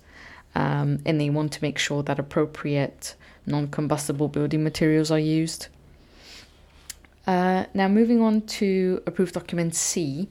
um, 0.55 0.99
and 1.07 1.19
they 1.19 1.31
want 1.31 1.53
to 1.53 1.63
make 1.63 1.79
sure 1.79 2.03
that 2.03 2.19
appropriate 2.19 3.15
non 3.47 3.69
combustible 3.69 4.29
building 4.29 4.63
materials 4.63 5.11
are 5.11 5.19
used. 5.19 5.69
Uh, 7.27 7.65
now, 7.73 7.89
moving 7.89 8.21
on 8.21 8.43
to 8.43 9.03
approved 9.07 9.33
document 9.33 9.75
C, 9.75 10.29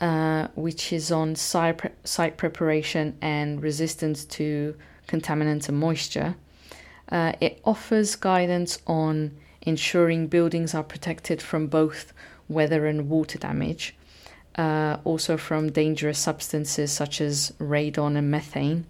uh, 0.00 0.48
which 0.54 0.92
is 0.92 1.10
on 1.10 1.34
site, 1.34 1.78
pre- 1.78 1.90
site 2.04 2.36
preparation 2.36 3.16
and 3.20 3.62
resistance 3.62 4.24
to 4.24 4.76
contaminants 5.08 5.68
and 5.68 5.78
moisture. 5.78 6.36
Uh, 7.10 7.32
it 7.40 7.60
offers 7.64 8.14
guidance 8.16 8.78
on 8.86 9.32
ensuring 9.62 10.26
buildings 10.26 10.74
are 10.74 10.84
protected 10.84 11.42
from 11.42 11.66
both 11.66 12.12
weather 12.48 12.86
and 12.86 13.08
water 13.08 13.38
damage, 13.38 13.94
uh, 14.56 14.98
also 15.04 15.36
from 15.36 15.70
dangerous 15.70 16.18
substances 16.18 16.92
such 16.92 17.20
as 17.20 17.52
radon 17.58 18.16
and 18.16 18.30
methane, 18.30 18.86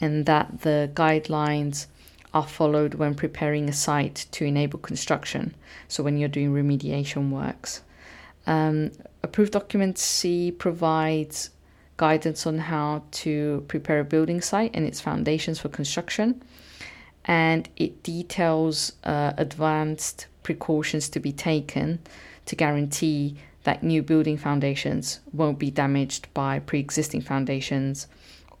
and 0.00 0.26
that 0.26 0.62
the 0.62 0.90
guidelines 0.94 1.86
are 2.34 2.46
followed 2.46 2.94
when 2.94 3.14
preparing 3.14 3.68
a 3.68 3.72
site 3.72 4.26
to 4.30 4.44
enable 4.44 4.78
construction. 4.78 5.54
So, 5.88 6.02
when 6.02 6.18
you're 6.18 6.28
doing 6.28 6.52
remediation 6.52 7.30
works. 7.30 7.82
Um, 8.46 8.92
approved 9.22 9.52
document 9.52 9.98
C 9.98 10.50
provides 10.52 11.50
guidance 11.96 12.46
on 12.46 12.58
how 12.58 13.02
to 13.10 13.64
prepare 13.68 14.00
a 14.00 14.04
building 14.04 14.40
site 14.40 14.70
and 14.74 14.86
its 14.86 15.00
foundations 15.00 15.58
for 15.58 15.68
construction, 15.68 16.42
and 17.24 17.68
it 17.76 18.02
details 18.02 18.92
uh, 19.04 19.32
advanced 19.36 20.26
precautions 20.42 21.08
to 21.08 21.20
be 21.20 21.32
taken 21.32 21.98
to 22.44 22.54
guarantee 22.54 23.36
that 23.64 23.82
new 23.82 24.00
building 24.02 24.36
foundations 24.36 25.20
won't 25.32 25.58
be 25.58 25.70
damaged 25.70 26.32
by 26.32 26.60
pre 26.60 26.78
existing 26.78 27.20
foundations 27.20 28.06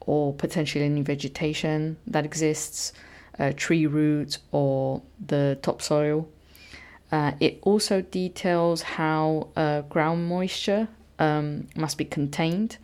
or 0.00 0.32
potentially 0.34 0.84
any 0.84 1.02
vegetation 1.02 1.96
that 2.06 2.24
exists, 2.24 2.92
uh, 3.38 3.52
tree 3.56 3.86
roots, 3.86 4.38
or 4.52 5.02
the 5.24 5.58
topsoil. 5.62 6.28
Uh, 7.12 7.32
it 7.38 7.58
also 7.62 8.02
details 8.02 8.82
how 8.82 9.48
uh, 9.56 9.82
ground 9.82 10.26
moisture 10.28 10.88
um, 11.18 11.68
must 11.76 11.98
be 11.98 12.04
contained 12.04 12.78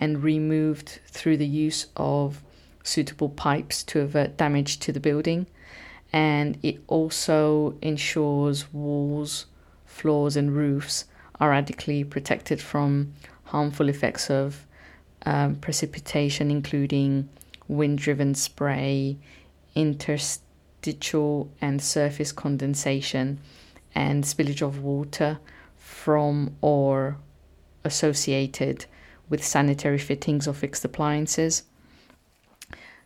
and 0.00 0.22
removed 0.22 1.00
through 1.06 1.36
the 1.36 1.46
use 1.46 1.86
of 1.96 2.42
suitable 2.82 3.28
pipes 3.28 3.82
to 3.84 4.00
avert 4.00 4.36
damage 4.36 4.78
to 4.78 4.92
the 4.92 5.00
building. 5.00 5.46
And 6.12 6.58
it 6.62 6.80
also 6.86 7.76
ensures 7.82 8.72
walls, 8.72 9.46
floors, 9.86 10.36
and 10.36 10.54
roofs 10.54 11.04
are 11.38 11.52
adequately 11.52 12.02
protected 12.02 12.60
from 12.60 13.12
harmful 13.44 13.88
effects 13.88 14.30
of 14.30 14.66
um, 15.26 15.56
precipitation, 15.56 16.50
including 16.50 17.28
wind 17.68 17.98
driven 17.98 18.34
spray, 18.34 19.18
interstitial 19.74 21.50
and 21.60 21.82
surface 21.82 22.32
condensation, 22.32 23.38
and 23.98 24.22
spillage 24.22 24.62
of 24.62 24.80
water 24.80 25.40
from 25.76 26.54
or 26.60 27.16
associated 27.82 28.86
with 29.28 29.44
sanitary 29.44 29.98
fittings 29.98 30.46
or 30.46 30.54
fixed 30.54 30.84
appliances. 30.84 31.64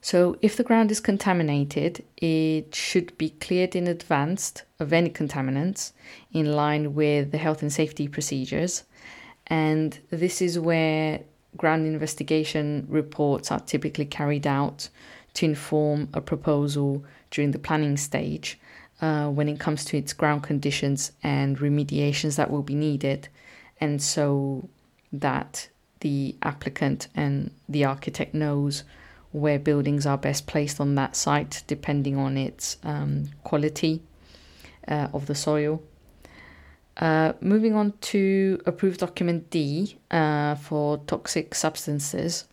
So, 0.02 0.36
if 0.42 0.56
the 0.56 0.64
ground 0.64 0.90
is 0.90 1.00
contaminated, 1.00 2.04
it 2.16 2.74
should 2.74 3.16
be 3.16 3.30
cleared 3.30 3.74
in 3.74 3.86
advance 3.86 4.52
of 4.78 4.92
any 4.92 5.08
contaminants 5.08 5.92
in 6.32 6.52
line 6.52 6.94
with 6.94 7.30
the 7.30 7.38
health 7.38 7.62
and 7.62 7.72
safety 7.72 8.06
procedures. 8.06 8.84
And 9.46 9.98
this 10.10 10.42
is 10.42 10.58
where 10.58 11.20
ground 11.56 11.86
investigation 11.86 12.86
reports 12.88 13.50
are 13.50 13.60
typically 13.60 14.04
carried 14.04 14.46
out 14.46 14.88
to 15.34 15.46
inform 15.46 16.08
a 16.12 16.20
proposal 16.20 17.04
during 17.30 17.52
the 17.52 17.58
planning 17.58 17.96
stage 17.96 18.58
uh, 19.02 19.28
when 19.28 19.48
it 19.48 19.58
comes 19.58 19.84
to 19.84 19.98
its 19.98 20.12
ground 20.12 20.42
conditions 20.42 21.12
and 21.22 21.58
remediations 21.58 22.36
that 22.36 22.50
will 22.50 22.62
be 22.62 22.74
needed, 22.74 23.28
and 23.80 24.00
so 24.00 24.68
that 25.12 25.68
the 26.00 26.36
applicant 26.42 27.08
and 27.14 27.50
the 27.68 27.84
architect 27.84 28.32
knows 28.32 28.84
where 29.32 29.58
buildings 29.58 30.06
are 30.06 30.18
best 30.18 30.46
placed 30.46 30.80
on 30.80 30.94
that 30.94 31.16
site 31.16 31.62
depending 31.66 32.16
on 32.16 32.36
its 32.36 32.76
um, 32.84 33.24
quality 33.44 34.02
uh, 34.86 35.08
of 35.12 35.26
the 35.26 35.34
soil. 35.34 35.82
Uh, 36.98 37.32
moving 37.40 37.74
on 37.74 37.92
to 38.00 38.60
approved 38.66 39.00
document 39.00 39.50
D 39.50 39.96
uh, 40.10 40.54
for 40.54 40.98
toxic 41.06 41.54
substances. 41.54 42.44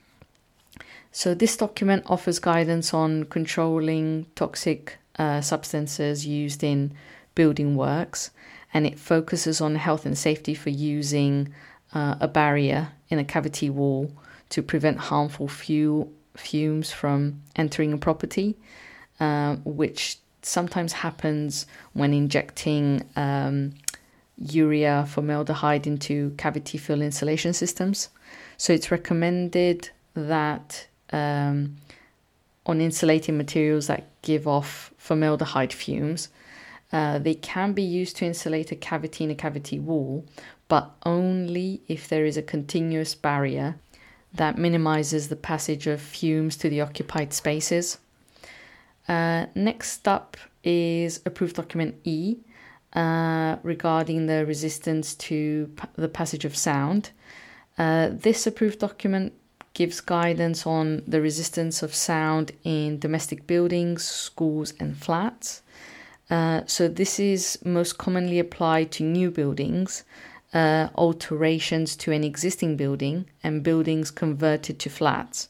So, 1.11 1.33
this 1.33 1.57
document 1.57 2.05
offers 2.07 2.39
guidance 2.39 2.93
on 2.93 3.25
controlling 3.25 4.27
toxic 4.35 4.97
uh, 5.19 5.41
substances 5.41 6.25
used 6.25 6.63
in 6.63 6.93
building 7.35 7.75
works 7.75 8.31
and 8.73 8.85
it 8.85 8.97
focuses 8.97 9.61
on 9.61 9.75
health 9.75 10.05
and 10.05 10.17
safety 10.17 10.53
for 10.53 10.69
using 10.69 11.53
uh, 11.93 12.15
a 12.19 12.27
barrier 12.27 12.89
in 13.09 13.19
a 13.19 13.23
cavity 13.23 13.69
wall 13.69 14.11
to 14.49 14.63
prevent 14.63 14.97
harmful 14.97 15.47
fuel, 15.47 16.11
fumes 16.35 16.91
from 16.91 17.41
entering 17.55 17.93
a 17.93 17.97
property, 17.97 18.55
uh, 19.19 19.55
which 19.65 20.17
sometimes 20.41 20.93
happens 20.93 21.65
when 21.93 22.13
injecting 22.13 23.03
um, 23.15 23.73
urea 24.37 25.05
formaldehyde 25.07 25.85
into 25.85 26.31
cavity 26.37 26.77
fill 26.77 27.01
insulation 27.01 27.53
systems. 27.53 28.09
So 28.57 28.73
it's 28.73 28.91
recommended 28.91 29.89
that 30.13 30.87
um, 31.11 31.77
on 32.65 32.81
insulating 32.81 33.37
materials 33.37 33.87
that 33.87 34.08
give 34.21 34.47
off 34.47 34.93
formaldehyde 34.97 35.73
fumes, 35.73 36.29
uh, 36.91 37.19
they 37.19 37.35
can 37.35 37.73
be 37.73 37.83
used 37.83 38.17
to 38.17 38.25
insulate 38.25 38.71
a 38.71 38.75
cavity 38.75 39.23
in 39.23 39.31
a 39.31 39.35
cavity 39.35 39.79
wall, 39.79 40.25
but 40.67 40.91
only 41.05 41.81
if 41.87 42.07
there 42.07 42.25
is 42.25 42.37
a 42.37 42.41
continuous 42.41 43.15
barrier 43.15 43.77
that 44.33 44.57
minimizes 44.57 45.27
the 45.27 45.35
passage 45.35 45.87
of 45.87 46.01
fumes 46.01 46.55
to 46.57 46.69
the 46.69 46.81
occupied 46.81 47.33
spaces. 47.33 47.97
Uh, 49.07 49.47
next 49.55 50.07
up 50.07 50.37
is 50.63 51.19
approved 51.25 51.55
document 51.55 51.95
E 52.03 52.37
uh, 52.93 53.57
regarding 53.63 54.27
the 54.27 54.45
resistance 54.45 55.15
to 55.15 55.71
the 55.95 56.09
passage 56.09 56.45
of 56.45 56.55
sound. 56.55 57.11
Uh, 57.77 58.09
this 58.11 58.45
approved 58.45 58.79
document 58.79 59.33
gives 59.73 60.01
guidance 60.01 60.65
on 60.65 61.03
the 61.07 61.21
resistance 61.21 61.81
of 61.83 61.93
sound 61.93 62.51
in 62.63 62.99
domestic 62.99 63.47
buildings, 63.47 64.03
schools, 64.03 64.73
and 64.79 64.97
flats. 64.97 65.61
Uh, 66.29 66.61
so, 66.65 66.87
this 66.87 67.19
is 67.19 67.57
most 67.65 67.97
commonly 67.97 68.39
applied 68.39 68.91
to 68.91 69.03
new 69.03 69.31
buildings, 69.31 70.03
uh, 70.53 70.89
alterations 70.95 71.95
to 71.95 72.11
an 72.11 72.23
existing 72.23 72.77
building, 72.77 73.25
and 73.43 73.63
buildings 73.63 74.11
converted 74.11 74.79
to 74.79 74.89
flats. 74.89 75.49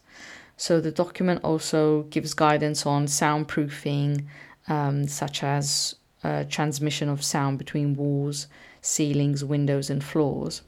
So, 0.55 0.79
the 0.79 0.91
document 0.91 1.41
also 1.43 2.03
gives 2.03 2.33
guidance 2.33 2.85
on 2.85 3.07
soundproofing, 3.07 4.25
um, 4.67 5.07
such 5.07 5.43
as 5.43 5.95
uh, 6.23 6.43
transmission 6.49 7.09
of 7.09 7.23
sound 7.23 7.57
between 7.57 7.95
walls, 7.95 8.47
ceilings, 8.81 9.43
windows, 9.43 9.89
and 9.89 10.03
floors. 10.03 10.61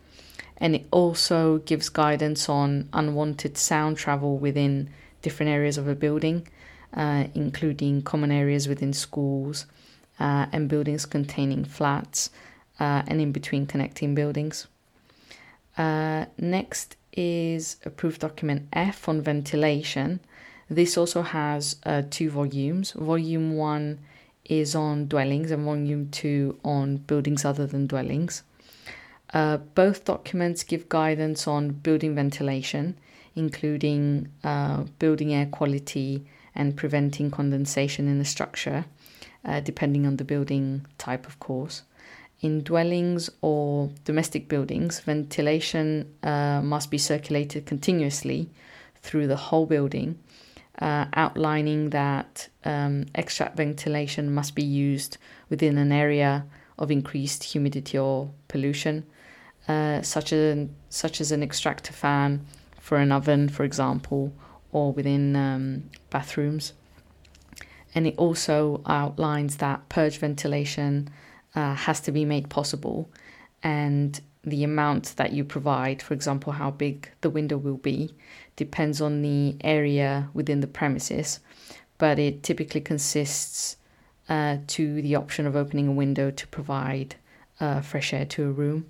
And 0.61 0.75
it 0.75 0.85
also 0.91 1.57
gives 1.57 1.89
guidance 1.89 2.47
on 2.47 2.87
unwanted 2.93 3.57
sound 3.57 3.97
travel 3.97 4.37
within 4.37 4.89
different 5.21 5.51
areas 5.51 5.77
of 5.77 5.87
a 5.87 5.95
building, 5.95 6.47
uh, 6.93 7.25
including 7.35 8.03
common 8.03 8.31
areas 8.31 8.67
within 8.67 8.93
schools 8.93 9.65
uh, 10.19 10.45
and 10.53 10.69
buildings 10.69 11.05
containing 11.05 11.65
flats 11.65 12.29
uh, 12.79 13.01
and 13.07 13.19
in 13.19 13.31
between 13.31 13.65
connecting 13.65 14.15
buildings. 14.15 14.67
Uh, 15.77 16.25
next 16.37 16.95
is 17.13 17.77
approved 17.83 18.21
document 18.21 18.67
F 18.71 19.09
on 19.09 19.19
ventilation. 19.21 20.19
This 20.69 20.95
also 20.95 21.23
has 21.23 21.77
uh, 21.85 22.03
two 22.09 22.29
volumes. 22.29 22.91
Volume 22.91 23.55
1 23.57 23.99
is 24.45 24.75
on 24.75 25.07
dwellings 25.07 25.51
and 25.51 25.65
volume 25.65 26.09
2 26.11 26.59
on 26.63 26.97
buildings 26.97 27.45
other 27.45 27.65
than 27.65 27.87
dwellings. 27.87 28.43
Uh, 29.33 29.57
both 29.57 30.05
documents 30.05 30.63
give 30.63 30.89
guidance 30.89 31.47
on 31.47 31.69
building 31.69 32.15
ventilation, 32.15 32.97
including 33.35 34.27
uh, 34.43 34.83
building 34.99 35.33
air 35.33 35.45
quality 35.45 36.25
and 36.53 36.75
preventing 36.75 37.31
condensation 37.31 38.07
in 38.07 38.19
the 38.19 38.25
structure, 38.25 38.85
uh, 39.45 39.59
depending 39.61 40.05
on 40.05 40.17
the 40.17 40.23
building 40.23 40.85
type, 40.97 41.25
of 41.25 41.39
course. 41.39 41.83
In 42.41 42.61
dwellings 42.63 43.29
or 43.41 43.89
domestic 44.03 44.49
buildings, 44.49 44.99
ventilation 44.99 46.13
uh, 46.23 46.61
must 46.61 46.91
be 46.91 46.97
circulated 46.97 47.65
continuously 47.65 48.49
through 49.01 49.27
the 49.27 49.35
whole 49.35 49.65
building, 49.65 50.17
uh, 50.79 51.05
outlining 51.13 51.91
that 51.91 52.49
um, 52.65 53.05
extract 53.15 53.55
ventilation 53.55 54.33
must 54.33 54.55
be 54.55 54.63
used 54.63 55.17
within 55.49 55.77
an 55.77 55.91
area 55.91 56.45
of 56.77 56.91
increased 56.91 57.43
humidity 57.43 57.97
or 57.97 58.31
pollution 58.47 59.05
uh, 59.71 60.01
such, 60.01 60.33
as, 60.33 60.67
such 60.89 61.21
as 61.21 61.31
an 61.31 61.43
extractor 61.43 61.93
fan 61.93 62.45
for 62.79 62.97
an 62.97 63.11
oven, 63.11 63.49
for 63.49 63.63
example, 63.63 64.23
or 64.71 64.91
within 64.97 65.35
um, 65.35 65.89
bathrooms. 66.09 66.73
And 67.93 68.07
it 68.07 68.15
also 68.17 68.81
outlines 68.85 69.57
that 69.57 69.79
purge 69.89 70.17
ventilation 70.17 71.09
uh, 71.55 71.75
has 71.75 71.99
to 72.01 72.11
be 72.11 72.25
made 72.25 72.47
possible, 72.49 73.09
and 73.63 74.19
the 74.43 74.63
amount 74.63 75.15
that 75.17 75.33
you 75.33 75.43
provide, 75.43 76.01
for 76.01 76.13
example, 76.13 76.53
how 76.53 76.71
big 76.71 77.09
the 77.21 77.29
window 77.29 77.57
will 77.57 77.77
be, 77.77 78.15
depends 78.55 79.01
on 79.01 79.21
the 79.21 79.55
area 79.61 80.29
within 80.33 80.61
the 80.61 80.67
premises, 80.79 81.39
but 81.97 82.17
it 82.17 82.41
typically 82.41 82.81
consists 82.81 83.77
uh, 84.29 84.57
to 84.67 85.01
the 85.01 85.15
option 85.15 85.45
of 85.45 85.55
opening 85.55 85.87
a 85.87 85.91
window 86.03 86.31
to 86.31 86.47
provide 86.47 87.15
uh, 87.59 87.81
fresh 87.81 88.13
air 88.13 88.25
to 88.25 88.43
a 88.45 88.51
room. 88.51 88.85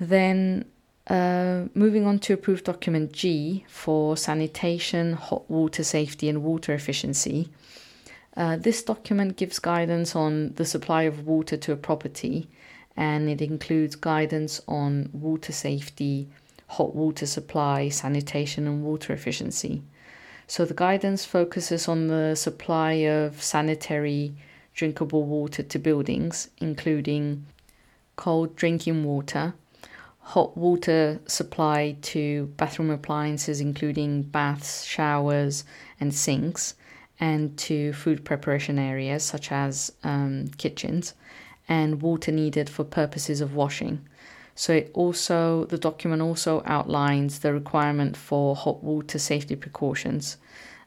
Then 0.00 0.64
uh, 1.06 1.66
moving 1.74 2.06
on 2.06 2.18
to 2.20 2.32
approved 2.32 2.64
document 2.64 3.12
G 3.12 3.64
for 3.68 4.16
sanitation, 4.16 5.12
hot 5.12 5.48
water 5.50 5.84
safety, 5.84 6.28
and 6.28 6.42
water 6.42 6.72
efficiency. 6.72 7.50
Uh, 8.36 8.56
this 8.56 8.82
document 8.82 9.36
gives 9.36 9.58
guidance 9.58 10.16
on 10.16 10.54
the 10.54 10.64
supply 10.64 11.02
of 11.02 11.26
water 11.26 11.56
to 11.58 11.72
a 11.72 11.76
property 11.76 12.48
and 12.96 13.28
it 13.28 13.42
includes 13.42 13.96
guidance 13.96 14.60
on 14.66 15.10
water 15.12 15.52
safety, 15.52 16.28
hot 16.68 16.94
water 16.94 17.26
supply, 17.26 17.88
sanitation, 17.88 18.66
and 18.66 18.82
water 18.82 19.12
efficiency. 19.12 19.82
So 20.46 20.64
the 20.64 20.74
guidance 20.74 21.24
focuses 21.24 21.88
on 21.88 22.08
the 22.08 22.34
supply 22.34 22.92
of 22.92 23.42
sanitary 23.42 24.34
drinkable 24.74 25.24
water 25.24 25.62
to 25.62 25.78
buildings, 25.78 26.48
including 26.58 27.46
cold 28.16 28.56
drinking 28.56 29.04
water, 29.04 29.54
hot 30.30 30.56
water 30.56 31.20
supply 31.26 31.96
to 32.02 32.46
bathroom 32.56 32.90
appliances, 32.90 33.60
including 33.60 34.22
baths, 34.22 34.84
showers, 34.84 35.64
and 35.98 36.14
sinks, 36.14 36.74
and 37.18 37.58
to 37.58 37.92
food 37.92 38.24
preparation 38.24 38.78
areas 38.78 39.24
such 39.24 39.50
as 39.50 39.92
um, 40.04 40.46
kitchens, 40.56 41.14
and 41.68 42.00
water 42.00 42.30
needed 42.30 42.70
for 42.70 42.84
purposes 42.84 43.40
of 43.40 43.56
washing. 43.56 43.98
So 44.54 44.72
it 44.72 44.92
also 44.94 45.64
the 45.64 45.78
document 45.78 46.22
also 46.22 46.62
outlines 46.64 47.40
the 47.40 47.52
requirement 47.52 48.16
for 48.16 48.54
hot 48.54 48.84
water 48.84 49.18
safety 49.18 49.56
precautions. 49.56 50.36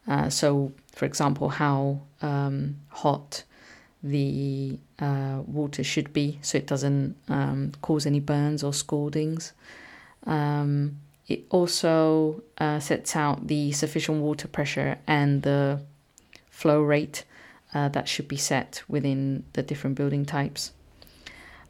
Uh, 0.07 0.29
so, 0.29 0.71
for 0.93 1.03
example, 1.03 1.49
how 1.49 1.99
um, 2.21 2.77
hot 2.87 3.43
the 4.03 4.77
uh, 4.99 5.39
water 5.47 5.83
should 5.83 6.11
be 6.11 6.37
so 6.41 6.57
it 6.57 6.67
doesn't 6.67 7.15
um, 7.29 7.71
cause 7.81 8.05
any 8.05 8.19
burns 8.19 8.63
or 8.63 8.73
scaldings. 8.73 9.53
Um, 10.25 10.99
it 11.27 11.45
also 11.49 12.43
uh, 12.57 12.79
sets 12.79 13.15
out 13.15 13.47
the 13.47 13.71
sufficient 13.71 14.21
water 14.21 14.47
pressure 14.47 14.97
and 15.07 15.41
the 15.43 15.79
flow 16.49 16.81
rate 16.81 17.23
uh, 17.73 17.87
that 17.89 18.07
should 18.07 18.27
be 18.27 18.37
set 18.37 18.83
within 18.87 19.45
the 19.53 19.63
different 19.63 19.95
building 19.95 20.25
types. 20.25 20.71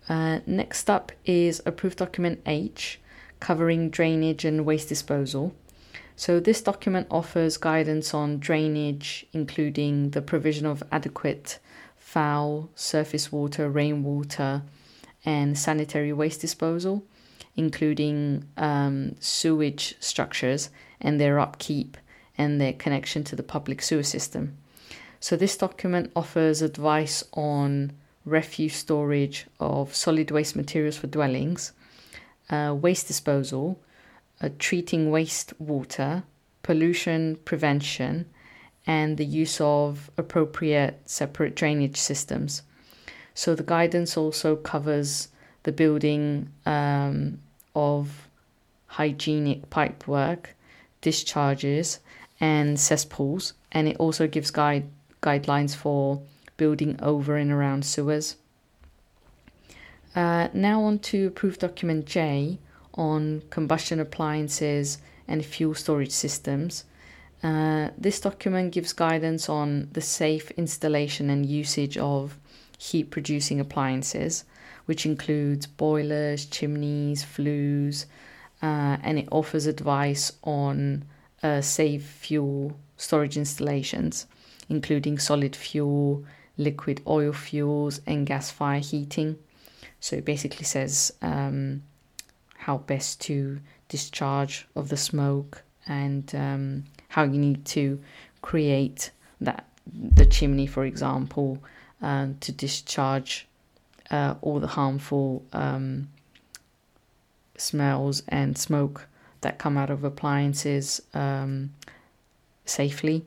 Uh, 0.10 0.39
next 0.46 0.89
up 0.89 1.12
is 1.26 1.62
approved 1.65 2.00
document 2.00 2.41
H 2.46 3.00
covering 3.39 3.89
drainage 3.89 4.43
and 4.43 4.65
waste 4.65 4.89
disposal. 4.89 5.54
So, 6.15 6.39
this 6.39 6.62
document 6.62 7.08
offers 7.10 7.58
guidance 7.58 8.13
on 8.13 8.39
drainage, 8.39 9.26
including 9.34 10.12
the 10.12 10.22
provision 10.22 10.65
of 10.65 10.84
adequate 10.91 11.60
foul, 12.13 12.69
surface 12.76 13.32
water, 13.32 13.67
rainwater, 13.67 14.62
and 15.26 15.58
sanitary 15.58 16.13
waste 16.13 16.41
disposal, 16.41 17.04
including 17.56 18.43
um, 18.56 19.15
sewage 19.19 19.95
structures 19.99 20.69
and 21.02 21.19
their 21.19 21.39
upkeep 21.39 21.97
and 22.38 22.62
their 22.62 22.73
connection 22.73 23.23
to 23.23 23.36
the 23.36 23.41
public 23.41 23.82
sewer 23.82 24.04
system. 24.04 24.56
So, 25.19 25.36
this 25.36 25.58
document 25.58 26.12
offers 26.15 26.62
advice 26.62 27.23
on 27.34 27.93
refuse 28.26 28.76
storage 28.76 29.47
of 29.60 29.95
solid 29.95 30.30
waste 30.30 30.56
materials 30.56 30.97
for 30.97 31.08
dwellings, 31.08 31.71
uh, 32.52 32.76
waste 32.80 33.08
disposal, 33.08 33.80
uh, 34.39 34.49
treating 34.60 35.10
waste 35.10 35.54
water, 35.60 36.23
pollution 36.62 37.38
prevention, 37.43 38.28
and 38.86 39.17
the 39.17 39.26
use 39.26 39.62
of 39.62 40.12
appropriate 40.17 41.02
separate 41.06 41.56
drainage 41.56 41.98
systems. 41.98 42.62
So 43.34 43.56
the 43.56 43.63
guidance 43.63 44.17
also 44.17 44.56
covers 44.56 45.30
the 45.63 45.72
building 45.72 46.50
um, 46.65 47.39
of 47.76 48.28
hygienic 48.88 49.69
pipework, 49.69 50.48
discharges, 51.02 52.00
and 52.39 52.80
cesspools, 52.80 53.54
and 53.72 53.88
it 53.88 53.98
also 53.98 54.28
gives 54.28 54.52
guide 54.52 54.88
guidelines 55.22 55.76
for 55.76 56.22
building 56.58 57.00
over 57.02 57.38
and 57.38 57.52
around 57.52 57.86
sewers. 57.86 58.36
Uh, 60.15 60.50
now 60.54 60.84
on 60.84 61.00
to 61.00 61.28
approved 61.28 61.62
document 61.62 62.06
J 62.06 62.60
on 62.93 63.41
combustion 63.50 64.00
appliances 64.00 65.00
and 65.28 65.43
fuel 65.43 65.74
storage 65.74 66.12
systems. 66.12 66.84
Uh, 67.44 67.90
this 67.98 68.22
document 68.22 68.72
gives 68.72 68.94
guidance 68.94 69.50
on 69.50 69.90
the 69.92 70.02
safe 70.02 70.50
installation 70.52 71.30
and 71.30 71.46
usage 71.46 71.98
of 71.98 72.38
heat 72.78 73.12
producing 73.12 73.60
appliances, 73.60 74.46
which 74.86 75.06
includes 75.06 75.68
boilers, 75.68 76.46
chimneys, 76.46 77.24
flues, 77.24 78.06
uh, 78.62 78.98
and 79.04 79.20
it 79.20 79.28
offers 79.30 79.66
advice 79.66 80.32
on 80.44 81.04
uh, 81.44 81.60
safe 81.60 82.06
fuel 82.06 82.78
storage 82.96 83.38
installations, 83.38 84.26
including 84.70 85.20
solid 85.20 85.54
fuel, 85.56 86.24
liquid 86.58 87.02
oil 87.06 87.34
fuels, 87.34 88.00
and 88.08 88.26
gas 88.26 88.52
fire 88.52 88.80
heating. 88.80 89.38
So 90.00 90.16
it 90.18 90.26
basically 90.26 90.64
says 90.64 91.12
um, 91.22 91.84
how 92.56 92.78
best 92.78 93.20
to 93.22 93.60
discharge 93.90 94.66
of 94.76 94.88
the 94.88 94.98
smoke 94.98 95.64
and 95.86 96.34
um, 96.34 96.84
how 97.13 97.21
you 97.21 97.38
need 97.38 97.63
to 97.63 98.02
create 98.41 99.12
that 99.39 99.67
the 99.93 100.26
chimney, 100.26 100.65
for 100.65 100.84
example, 100.84 101.60
uh, 102.02 102.30
to 102.39 102.52
discharge 102.52 103.47
uh, 104.10 104.34
all 104.41 104.60
the 104.60 104.73
harmful 104.80 105.43
um, 105.54 106.10
smells 107.56 108.23
and 108.28 108.58
smoke 108.58 109.08
that 109.41 109.60
come 109.60 109.78
out 109.78 109.91
of 109.91 110.04
appliances 110.04 111.04
um, 111.13 111.71
safely. 112.65 113.23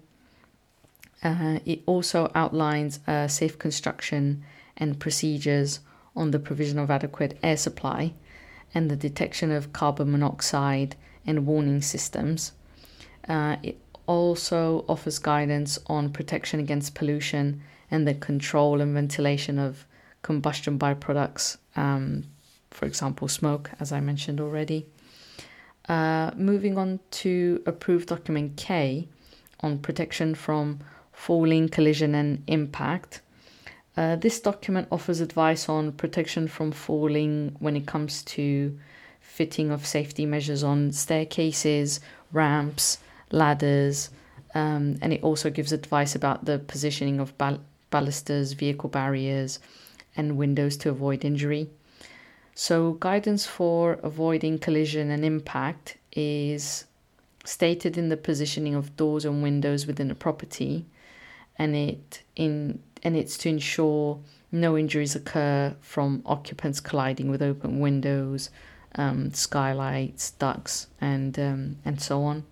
Uh, 1.22 1.61
it 1.64 1.81
also 1.87 2.29
outlines 2.35 2.99
uh, 3.07 3.29
safe 3.29 3.57
construction 3.57 4.42
and 4.77 4.99
procedures 4.99 5.79
on 6.16 6.33
the 6.33 6.40
provision 6.40 6.81
of 6.81 6.90
adequate 6.90 7.38
air 7.40 7.57
supply 7.57 8.12
and 8.75 8.90
the 8.90 8.96
detection 8.96 9.53
of 9.53 9.72
carbon 9.72 10.11
monoxide 10.11 10.96
and 11.25 11.46
warning 11.46 11.81
systems. 11.81 12.51
Uh, 13.29 13.57
it 13.62 13.79
also 14.07 14.85
offers 14.89 15.19
guidance 15.19 15.79
on 15.87 16.11
protection 16.11 16.61
against 16.61 16.95
pollution 16.95 17.61
and 17.91 18.07
the 18.07 18.15
control 18.15 18.81
and 18.81 18.95
ventilation 18.95 19.59
of 19.59 19.85
combustion 20.23 20.79
byproducts, 20.79 21.57
um, 21.77 22.25
for 22.71 22.87
example, 22.87 23.29
smoke, 23.29 23.71
as 23.79 23.93
I 23.93 24.01
mentioned 24.01 24.41
already. 24.41 24.87
Uh, 25.89 26.33
moving 26.37 26.77
on 26.79 26.99
to 27.12 27.62
approved 27.65 28.09
document 28.09 28.57
K 28.57 29.09
on 29.61 29.79
protection 29.79 30.35
from 30.35 30.81
falling, 31.12 31.69
collision, 31.69 32.15
and 32.15 32.43
impact. 32.47 33.21
Uh, 33.97 34.17
this 34.17 34.41
document 34.41 34.89
offers 34.91 35.21
advice 35.21 35.69
on 35.69 35.93
protection 35.93 36.49
from 36.49 36.71
falling 36.71 37.57
when 37.61 37.77
it 37.77 37.87
comes 37.87 38.23
to 38.23 38.77
fitting 39.21 39.71
of 39.71 39.87
safety 39.87 40.27
measures 40.27 40.62
on 40.62 40.93
staircases, 40.93 42.01
ramps, 42.33 42.99
ladders, 43.31 44.11
um, 44.55 44.97
and 45.03 45.12
it 45.12 45.23
also 45.23 45.51
gives 45.51 45.73
advice 45.73 46.15
about 46.15 46.45
the 46.45 46.59
positioning 46.59 47.21
of 47.21 47.37
bal- 47.39 47.61
balusters, 47.91 48.53
vehicle 48.53 48.89
barriers, 48.89 49.59
and 50.17 50.37
windows 50.37 50.77
to 50.79 50.91
avoid 50.91 51.25
injury. 51.25 51.69
So, 52.55 52.93
guidance 52.93 53.47
for 53.47 53.95
avoiding 54.03 54.59
collision 54.59 55.11
and 55.11 55.25
impact 55.25 55.99
is 56.12 56.87
stated 57.45 57.99
in 57.99 58.09
the 58.09 58.17
positioning 58.17 58.75
of 58.75 58.97
doors 58.97 59.25
and 59.25 59.43
windows 59.43 59.87
within 59.87 60.11
a 60.11 60.15
property, 60.15 60.87
and 61.59 61.77
it 61.77 62.23
in 62.35 62.81
and 63.03 63.17
it's 63.17 63.37
to 63.39 63.49
ensure 63.49 64.19
no 64.51 64.77
injuries 64.77 65.15
occur 65.15 65.77
from 65.81 66.23
occupants 66.25 66.81
colliding 66.81 67.31
with 67.31 67.43
open 67.43 67.79
windows, 67.79 68.51
um, 68.95 69.33
skylights, 69.33 70.31
ducts, 70.33 70.87
and 71.01 71.39
um, 71.39 71.77
and 71.85 72.01
so 72.01 72.23
on. 72.23 72.45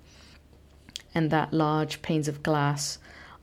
And 1.14 1.30
that 1.30 1.52
large 1.52 2.02
panes 2.02 2.28
of 2.28 2.42
glass 2.42 2.98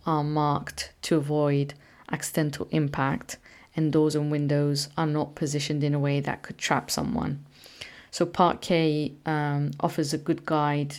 are 0.05 0.23
marked 0.23 0.91
to 1.03 1.15
avoid 1.15 1.73
accidental 2.11 2.67
impact, 2.71 3.37
and 3.75 3.91
doors 3.91 4.15
and 4.15 4.29
windows 4.29 4.89
are 4.97 5.07
not 5.07 5.35
positioned 5.35 5.83
in 5.83 5.93
a 5.93 5.99
way 5.99 6.19
that 6.19 6.41
could 6.41 6.57
trap 6.57 6.91
someone. 6.91 7.43
So 8.11 8.25
Part 8.25 8.61
K 8.61 9.13
um, 9.25 9.71
offers 9.79 10.13
a 10.13 10.17
good 10.17 10.45
guide 10.45 10.97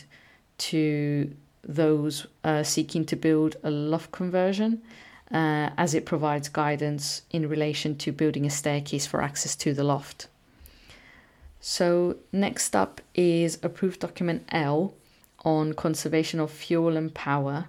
to 0.57 1.31
those 1.63 2.27
uh, 2.43 2.63
seeking 2.63 3.05
to 3.05 3.15
build 3.15 3.55
a 3.63 3.69
loft 3.69 4.11
conversion 4.11 4.81
uh, 5.31 5.69
as 5.77 5.93
it 5.93 6.05
provides 6.05 6.49
guidance 6.49 7.21
in 7.31 7.47
relation 7.47 7.95
to 7.97 8.11
building 8.11 8.45
a 8.45 8.49
staircase 8.49 9.05
for 9.05 9.21
access 9.21 9.55
to 9.57 9.73
the 9.73 9.83
loft. 9.83 10.27
So, 11.59 12.17
next 12.31 12.75
up 12.75 12.99
is 13.15 13.57
approved 13.63 14.01
document 14.01 14.43
L 14.51 14.93
on 15.43 15.73
conservation 15.73 16.39
of 16.39 16.51
fuel 16.51 16.95
and 16.97 17.13
power, 17.13 17.67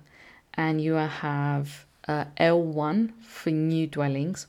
and 0.54 0.80
you 0.80 0.94
have 0.94 1.84
uh, 2.06 2.24
L1 2.38 3.12
for 3.22 3.50
new 3.50 3.86
dwellings, 3.86 4.46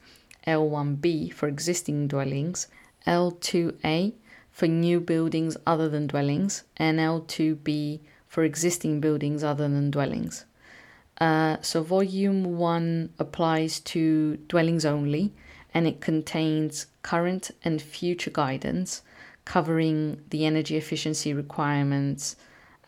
L1B 0.48 1.34
for 1.34 1.48
existing 1.48 2.08
dwellings, 2.08 2.68
L2A 3.08 4.14
for 4.52 4.68
new 4.68 5.00
buildings 5.00 5.58
other 5.66 5.90
than 5.90 6.08
dwellings, 6.08 6.64
and 6.78 7.00
L2B 7.00 8.00
for 8.28 8.44
existing 8.44 9.00
buildings 9.00 9.44
other 9.44 9.68
than 9.68 9.92
dwellings. 9.92 10.46
Uh, 11.20 11.58
so, 11.62 11.82
volume 11.82 12.58
one 12.58 13.10
applies 13.18 13.80
to 13.80 14.38
dwellings 14.48 14.86
only 14.86 15.32
and 15.74 15.86
it 15.86 16.00
contains 16.02 16.88
current 17.04 17.52
and 17.64 17.82
future 17.82 18.32
guidance 18.32 19.02
covering 19.44 20.22
the 20.30 20.46
energy 20.46 20.78
efficiency 20.78 21.34
requirements 21.34 22.36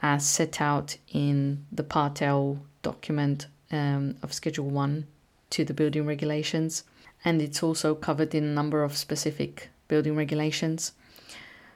as 0.02 0.28
set 0.28 0.62
out 0.62 0.98
in 1.12 1.66
the 1.72 1.84
Part 1.84 2.22
L 2.22 2.60
document 2.84 3.48
um, 3.72 4.16
of 4.22 4.34
Schedule 4.34 4.70
1 4.70 5.08
to 5.52 5.66
the 5.66 5.74
building 5.74 6.06
regulations. 6.06 6.84
And 7.26 7.42
it's 7.42 7.64
also 7.64 7.96
covered 7.96 8.36
in 8.36 8.44
a 8.44 8.54
number 8.54 8.84
of 8.84 8.96
specific 8.96 9.70
building 9.88 10.16
regulations. 10.16 10.92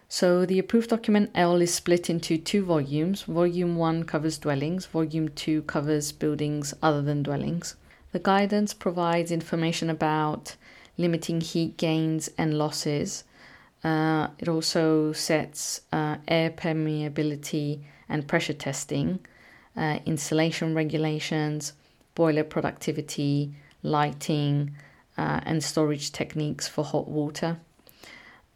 So 0.07 0.45
the 0.45 0.59
approved 0.59 0.89
document 0.89 1.31
L 1.33 1.61
is 1.61 1.73
split 1.73 2.09
into 2.09 2.37
two 2.37 2.65
volumes. 2.65 3.23
Volume 3.23 3.77
1 3.77 4.03
covers 4.03 4.37
dwellings, 4.37 4.85
volume 4.85 5.29
2 5.29 5.61
covers 5.63 6.11
buildings 6.11 6.73
other 6.83 7.01
than 7.01 7.23
dwellings. 7.23 7.75
The 8.11 8.19
guidance 8.19 8.73
provides 8.73 9.31
information 9.31 9.89
about 9.89 10.57
limiting 10.97 11.39
heat 11.39 11.77
gains 11.77 12.29
and 12.37 12.57
losses. 12.57 13.23
Uh, 13.83 14.27
it 14.37 14.49
also 14.49 15.13
sets 15.13 15.81
uh, 15.93 16.17
air 16.27 16.51
permeability 16.51 17.79
and 18.11 18.27
pressure 18.27 18.53
testing, 18.53 19.19
uh, 19.75 19.99
insulation 20.05 20.75
regulations, 20.75 21.73
boiler 22.13 22.43
productivity, 22.43 23.53
lighting, 23.81 24.75
uh, 25.17 25.39
and 25.43 25.63
storage 25.63 26.11
techniques 26.11 26.67
for 26.67 26.83
hot 26.83 27.07
water. 27.07 27.57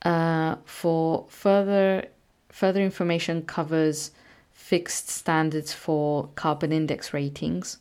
Uh, 0.04 0.56
for 0.66 1.26
further 1.30 2.06
further 2.50 2.82
information 2.82 3.42
covers 3.42 4.12
fixed 4.54 5.10
standards 5.10 5.74
for 5.74 6.30
carbon 6.36 6.72
index 6.72 7.14
ratings, 7.14 7.80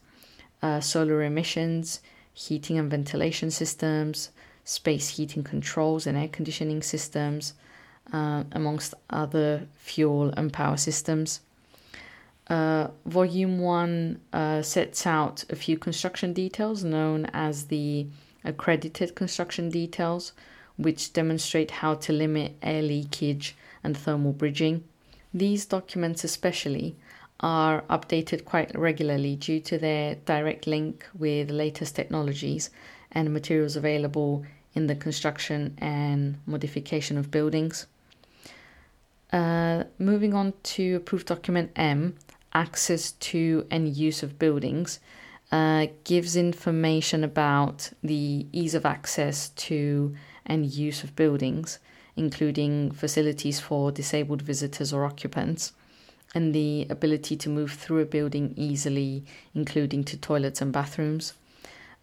uh, 0.63 0.81
solar 0.81 1.23
emissions, 1.23 2.01
heating 2.33 2.79
and 2.79 2.91
ventilation 2.91 3.51
systems, 3.51 4.31
space 4.65 5.11
heating 5.11 5.45
controls 5.45 6.07
and 6.07 6.17
air 6.19 6.29
conditioning 6.29 6.83
systems, 6.83 7.55
uh, 8.13 8.43
amongst 8.53 8.95
other 9.11 9.67
fuel 9.77 10.31
and 10.37 10.53
power 10.53 10.77
systems. 10.77 11.41
Uh, 12.49 12.89
volume 13.07 13.59
1 13.59 14.21
uh, 14.33 14.63
sets 14.63 15.07
out 15.07 15.45
a 15.49 15.57
few 15.57 15.79
construction 15.79 16.33
details 16.33 16.85
known 16.85 17.25
as 17.33 17.67
the 17.67 18.07
accredited 18.45 19.15
construction 19.15 19.71
details, 19.71 20.33
which 20.77 21.13
demonstrate 21.13 21.71
how 21.71 21.95
to 21.95 22.13
limit 22.13 22.55
air 22.63 22.83
leakage 22.83 23.57
and 23.83 23.97
thermal 23.97 24.33
bridging. 24.33 24.85
These 25.33 25.67
documents, 25.67 26.23
especially, 26.23 26.97
are 27.41 27.83
updated 27.91 28.45
quite 28.45 28.79
regularly 28.79 29.37
due 29.37 29.61
to 29.61 29.79
their 29.79 30.17
direct 30.27 30.67
link 30.67 31.07
with 31.19 31.51
latest 31.51 31.97
technologies 31.97 32.71
and 33.11 33.33
materials 33.33 33.77
available 33.77 34.45
in 34.75 34.87
the 34.87 34.95
construction 34.95 35.77
and 35.79 36.39
modification 36.47 37.17
of 37.17 37.31
buildings. 37.31 37.87
Uh, 39.33 39.85
moving 39.99 40.33
on 40.35 40.53
to 40.63 40.97
approved 40.97 41.27
document 41.27 41.71
M, 41.75 42.15
access 42.55 43.13
to 43.13 43.67
and 43.71 43.89
use 43.89 44.23
of 44.23 44.39
buildings. 44.39 45.01
uh, 45.55 45.87
gives 46.03 46.35
information 46.35 47.23
about 47.23 47.91
the 48.03 48.45
ease 48.53 48.75
of 48.75 48.85
access 48.85 49.51
to 49.51 50.15
and 50.45 50.67
use 50.67 51.05
of 51.05 51.15
buildings, 51.15 51.79
including 52.17 52.91
facilities 52.91 53.61
for 53.61 53.93
disabled 53.93 54.43
visitors 54.43 54.93
or 54.93 55.05
occupants, 55.05 55.73
and 56.35 56.55
the 56.55 56.87
ability 56.91 57.37
to 57.37 57.49
move 57.49 57.73
through 57.73 58.01
a 58.01 58.05
building 58.05 58.53
easily, 58.57 59.25
including 59.55 60.03
to 60.03 60.17
toilets 60.17 60.61
and 60.61 60.73
bathrooms. 60.73 61.35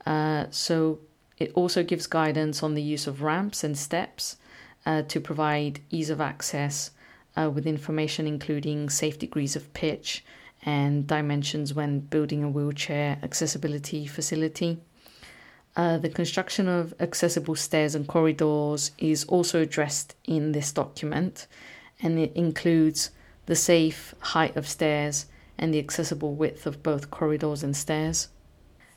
Uh, 0.06 0.46
so 0.50 1.00
it 1.38 1.52
also 1.54 1.84
gives 1.84 2.08
guidance 2.08 2.64
on 2.64 2.74
the 2.74 2.82
use 2.82 3.06
of 3.06 3.22
ramps 3.22 3.64
and 3.64 3.78
steps 3.78 4.38
uh, 4.86 5.02
to 5.04 5.20
provide 5.20 5.82
ease 5.90 6.10
of 6.10 6.22
access 6.22 6.92
uh, 7.36 7.50
with 7.54 7.68
information 7.68 8.26
including 8.28 8.90
safe 8.90 9.20
degrees 9.20 9.56
of 9.56 9.74
pitch 9.74 10.24
and 10.64 11.08
dimensions 11.08 11.74
when 11.74 12.00
building 12.00 12.44
a 12.44 12.50
wheelchair 12.50 13.18
accessibility 13.24 14.06
facility. 14.06 14.80
Uh, 15.76 15.98
the 15.98 16.10
construction 16.10 16.68
of 16.68 16.94
accessible 17.00 17.56
stairs 17.56 17.96
and 17.96 18.08
corridors 18.08 18.92
is 18.98 19.24
also 19.26 19.62
addressed 19.62 20.16
in 20.26 20.52
this 20.52 20.72
document, 20.72 21.48
and 22.02 22.20
it 22.20 22.32
includes 22.36 23.12
the 23.46 23.56
safe 23.56 24.14
height 24.20 24.56
of 24.56 24.68
stairs 24.68 25.26
and 25.58 25.74
the 25.74 25.80
accessible 25.80 26.36
width 26.36 26.66
of 26.66 26.84
both 26.84 27.10
corridors 27.10 27.64
and 27.64 27.76
stairs. 27.76 28.28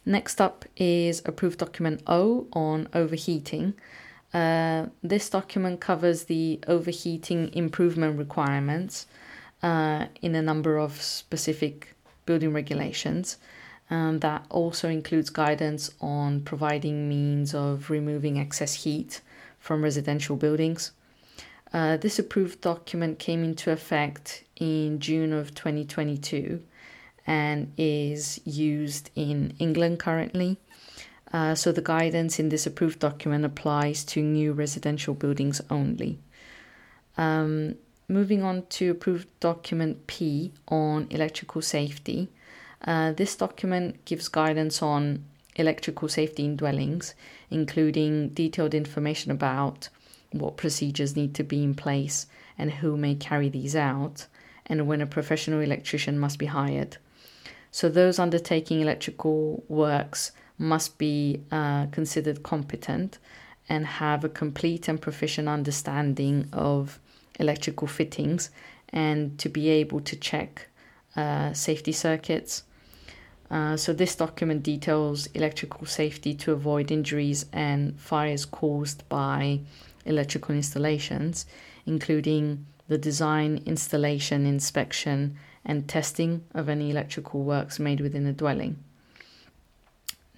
Next 0.04 0.40
up 0.40 0.64
is 0.76 1.22
approved 1.24 1.58
document 1.58 2.02
O 2.06 2.46
on 2.52 2.88
overheating. 2.92 3.74
Uh, 4.32 4.86
this 5.02 5.30
document 5.30 5.80
covers 5.80 6.24
the 6.24 6.58
overheating 6.66 7.52
improvement 7.54 8.18
requirements 8.18 9.06
uh, 9.64 10.06
in 10.20 10.34
a 10.34 10.42
number 10.42 10.76
of 10.76 11.00
specific 11.00 11.96
building 12.26 12.52
regulations. 12.52 13.38
Um, 13.90 14.20
that 14.20 14.44
also 14.50 14.88
includes 14.88 15.30
guidance 15.30 15.90
on 16.00 16.42
providing 16.42 17.08
means 17.08 17.54
of 17.54 17.90
removing 17.90 18.38
excess 18.38 18.84
heat 18.84 19.20
from 19.58 19.82
residential 19.82 20.36
buildings. 20.36 20.92
Uh, 21.72 21.96
this 21.96 22.18
approved 22.18 22.60
document 22.60 23.18
came 23.18 23.42
into 23.42 23.70
effect 23.70 24.44
in 24.56 25.00
June 25.00 25.32
of 25.32 25.54
2022 25.54 26.62
and 27.26 27.72
is 27.76 28.40
used 28.44 29.10
in 29.14 29.54
England 29.58 29.98
currently. 29.98 30.58
Uh, 31.32 31.54
so 31.54 31.72
the 31.72 31.82
guidance 31.82 32.38
in 32.38 32.50
this 32.50 32.66
approved 32.66 33.00
document 33.00 33.44
applies 33.44 34.04
to 34.04 34.22
new 34.22 34.52
residential 34.52 35.14
buildings 35.14 35.60
only. 35.70 36.18
Um, 37.16 37.76
moving 38.08 38.42
on 38.42 38.66
to 38.66 38.90
approved 38.90 39.28
document 39.40 40.06
P 40.06 40.52
on 40.68 41.06
electrical 41.10 41.62
safety. 41.62 42.28
Uh, 42.82 43.12
this 43.12 43.34
document 43.36 44.04
gives 44.04 44.28
guidance 44.28 44.82
on 44.82 45.24
electrical 45.56 46.08
safety 46.08 46.44
in 46.44 46.56
dwellings, 46.56 47.14
including 47.50 48.28
detailed 48.30 48.74
information 48.74 49.30
about 49.30 49.88
what 50.32 50.56
procedures 50.56 51.16
need 51.16 51.34
to 51.34 51.44
be 51.44 51.62
in 51.62 51.74
place 51.74 52.26
and 52.58 52.70
who 52.70 52.96
may 52.96 53.14
carry 53.14 53.48
these 53.48 53.76
out, 53.76 54.26
and 54.66 54.86
when 54.86 55.00
a 55.00 55.06
professional 55.06 55.60
electrician 55.60 56.18
must 56.18 56.38
be 56.38 56.46
hired. 56.46 56.96
So, 57.70 57.88
those 57.88 58.18
undertaking 58.18 58.80
electrical 58.80 59.64
works 59.68 60.32
must 60.58 60.98
be 60.98 61.42
uh, 61.50 61.86
considered 61.86 62.42
competent 62.42 63.18
and 63.68 63.86
have 63.86 64.24
a 64.24 64.28
complete 64.28 64.88
and 64.88 65.00
proficient 65.00 65.48
understanding 65.48 66.48
of 66.52 67.00
electrical 67.38 67.88
fittings 67.88 68.50
and 68.90 69.38
to 69.38 69.48
be 69.48 69.68
able 69.68 70.00
to 70.00 70.16
check 70.16 70.68
uh, 71.16 71.52
safety 71.52 71.92
circuits. 71.92 72.64
Uh, 73.50 73.76
so, 73.76 73.92
this 73.92 74.16
document 74.16 74.62
details 74.62 75.26
electrical 75.28 75.86
safety 75.86 76.34
to 76.34 76.52
avoid 76.52 76.90
injuries 76.90 77.46
and 77.52 77.98
fires 78.00 78.44
caused 78.44 79.08
by 79.08 79.60
electrical 80.04 80.54
installations, 80.54 81.46
including 81.86 82.66
the 82.88 82.98
design, 82.98 83.62
installation, 83.66 84.46
inspection, 84.46 85.36
and 85.64 85.88
testing 85.88 86.44
of 86.54 86.68
any 86.68 86.90
electrical 86.90 87.42
works 87.42 87.78
made 87.78 88.00
within 88.00 88.26
a 88.26 88.32
dwelling. 88.32 88.76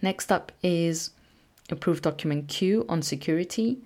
Next 0.03 0.31
up 0.31 0.53
is 0.63 1.11
approved 1.71 2.03
document 2.03 2.49
Q 2.49 2.85
on 2.89 3.03
security. 3.03 3.79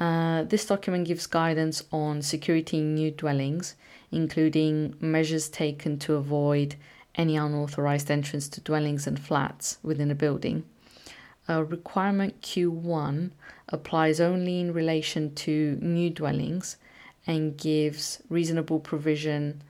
Uh, 0.00 0.44
this 0.44 0.66
document 0.66 1.06
gives 1.08 1.26
guidance 1.26 1.82
on 1.90 2.22
security 2.22 2.78
in 2.78 2.94
new 2.94 3.10
dwellings, 3.10 3.74
including 4.12 4.94
measures 5.00 5.48
taken 5.48 5.98
to 5.98 6.14
avoid 6.14 6.76
any 7.16 7.36
unauthorized 7.36 8.10
entrance 8.10 8.48
to 8.48 8.60
dwellings 8.60 9.06
and 9.06 9.18
flats 9.18 9.78
within 9.82 10.10
a 10.10 10.14
building. 10.14 10.64
Uh, 11.48 11.64
requirement 11.64 12.40
Q1 12.42 13.30
applies 13.68 14.20
only 14.20 14.60
in 14.60 14.72
relation 14.72 15.34
to 15.34 15.78
new 15.80 16.10
dwellings 16.10 16.76
and 17.26 17.56
gives 17.56 18.22
reasonable 18.28 18.78
provision 18.78 19.62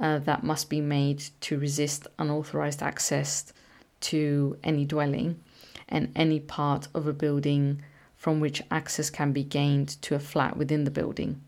uh, 0.00 0.18
that 0.20 0.42
must 0.42 0.70
be 0.70 0.80
made 0.80 1.22
to 1.40 1.58
resist 1.58 2.06
unauthorized 2.18 2.82
access 2.82 3.52
to 4.00 4.56
any 4.64 4.84
dwelling 4.84 5.40
and 5.88 6.10
any 6.16 6.40
part 6.40 6.88
of 6.94 7.06
a 7.06 7.12
building 7.12 7.82
from 8.24 8.40
which 8.40 8.62
access 8.70 9.10
can 9.10 9.32
be 9.32 9.44
gained 9.44 10.00
to 10.00 10.14
a 10.14 10.18
flat 10.18 10.56
within 10.56 10.84
the 10.84 10.90
building. 10.90 11.42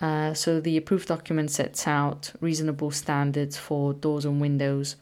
Uh, 0.00 0.34
so 0.34 0.60
the 0.60 0.76
approved 0.76 1.06
document 1.06 1.52
sets 1.52 1.86
out 1.86 2.32
reasonable 2.40 2.90
standards 2.90 3.56
for 3.56 3.94
doors 3.94 4.24
and 4.24 4.40
windows 4.40 4.96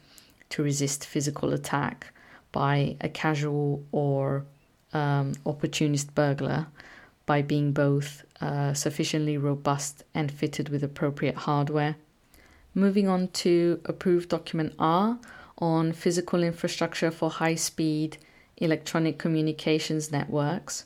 to 0.49 0.61
resist 0.61 1.03
physical 1.03 1.51
attack 1.51 2.13
by 2.51 2.95
a 3.01 3.09
casual 3.09 3.83
or 3.91 4.45
um, 4.93 5.33
opportunist 5.47 6.13
burglar 6.13 6.67
by 7.25 7.41
being 7.41 7.71
both 7.71 8.23
uh, 8.39 8.75
sufficiently 8.75 9.35
robust 9.35 10.03
and 10.13 10.31
fitted 10.31 10.69
with 10.69 10.83
appropriate 10.83 11.37
hardware. 11.47 11.95
Moving 12.75 13.07
on 13.07 13.29
to 13.29 13.81
approved 13.85 14.29
document 14.29 14.75
R 14.77 15.17
on 15.57 15.91
physical 15.91 16.43
infrastructure 16.43 17.09
for 17.09 17.31
high 17.31 17.55
speed 17.55 18.19
electronic 18.63 19.17
communications 19.17 20.11
networks. 20.11 20.85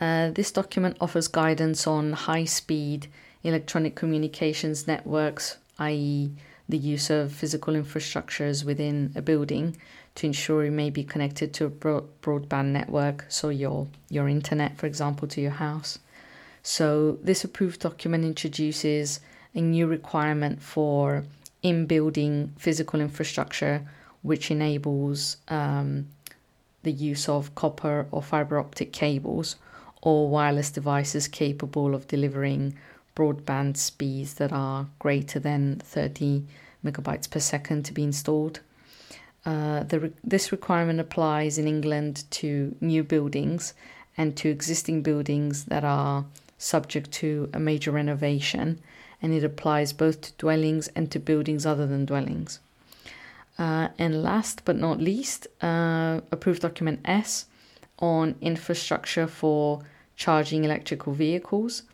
Uh, 0.00 0.30
this 0.30 0.52
document 0.52 0.96
offers 1.00 1.28
guidance 1.28 1.86
on 1.86 2.12
high 2.12 2.44
speed 2.44 3.08
electronic 3.42 3.94
communications 3.94 4.86
networks, 4.86 5.58
i.e., 5.78 6.30
the 6.68 6.78
use 6.78 7.10
of 7.10 7.32
physical 7.32 7.74
infrastructures 7.74 8.64
within 8.64 9.12
a 9.14 9.22
building 9.22 9.76
to 10.14 10.26
ensure 10.26 10.64
you 10.64 10.70
may 10.70 10.88
be 10.88 11.04
connected 11.04 11.52
to 11.52 11.66
a 11.66 11.68
broad- 11.68 12.08
broadband 12.22 12.66
network, 12.66 13.26
so 13.28 13.50
your, 13.50 13.86
your 14.08 14.28
internet, 14.28 14.76
for 14.78 14.86
example, 14.86 15.28
to 15.28 15.40
your 15.40 15.50
house. 15.50 15.98
So, 16.62 17.18
this 17.22 17.44
approved 17.44 17.80
document 17.80 18.24
introduces 18.24 19.20
a 19.54 19.60
new 19.60 19.86
requirement 19.86 20.62
for 20.62 21.24
in 21.62 21.84
building 21.86 22.52
physical 22.56 23.00
infrastructure 23.00 23.86
which 24.22 24.50
enables 24.50 25.36
um, 25.48 26.06
the 26.84 26.92
use 26.92 27.28
of 27.28 27.54
copper 27.54 28.06
or 28.10 28.22
fiber 28.22 28.58
optic 28.58 28.92
cables 28.92 29.56
or 30.02 30.28
wireless 30.28 30.70
devices 30.70 31.26
capable 31.28 31.94
of 31.94 32.06
delivering 32.06 32.74
broadband 33.16 33.76
speeds 33.76 34.34
that 34.34 34.52
are 34.52 34.86
greater 34.98 35.38
than 35.38 35.76
30 35.80 36.44
megabytes 36.84 37.30
per 37.30 37.40
second 37.40 37.84
to 37.84 37.92
be 37.92 38.02
installed. 38.02 38.60
Uh, 39.46 39.82
the, 39.84 40.12
this 40.22 40.52
requirement 40.52 41.00
applies 41.00 41.58
in 41.58 41.66
England 41.66 42.24
to 42.30 42.74
new 42.80 43.02
buildings 43.02 43.74
and 44.16 44.36
to 44.36 44.48
existing 44.48 45.02
buildings 45.02 45.64
that 45.64 45.84
are 45.84 46.24
subject 46.56 47.10
to 47.10 47.50
a 47.52 47.58
major 47.58 47.90
renovation, 47.90 48.80
and 49.20 49.34
it 49.34 49.44
applies 49.44 49.92
both 49.92 50.20
to 50.20 50.32
dwellings 50.38 50.88
and 50.88 51.10
to 51.10 51.18
buildings 51.18 51.66
other 51.66 51.86
than 51.86 52.04
dwellings. 52.04 52.60
Uh, 53.58 53.88
and 53.98 54.22
last 54.22 54.64
but 54.64 54.76
not 54.76 55.00
least, 55.00 55.46
uh, 55.62 56.20
approved 56.32 56.62
document 56.62 57.00
S 57.04 57.46
on 57.98 58.34
infrastructure 58.40 59.26
for 59.26 59.82
charging 60.16 60.64
electrical 60.64 61.12
vehicles. 61.12 61.84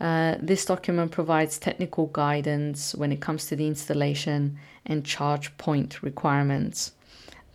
Uh, 0.00 0.34
this 0.40 0.64
document 0.64 1.10
provides 1.10 1.58
technical 1.58 2.06
guidance 2.08 2.94
when 2.94 3.12
it 3.12 3.20
comes 3.20 3.46
to 3.46 3.56
the 3.56 3.66
installation 3.66 4.58
and 4.84 5.04
charge 5.04 5.56
point 5.56 6.02
requirements. 6.02 6.92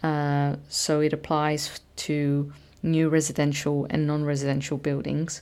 Uh, 0.01 0.55
so 0.67 1.01
it 1.01 1.13
applies 1.13 1.81
to 1.95 2.51
new 2.81 3.09
residential 3.09 3.85
and 3.89 4.07
non 4.07 4.23
residential 4.23 4.77
buildings 4.77 5.41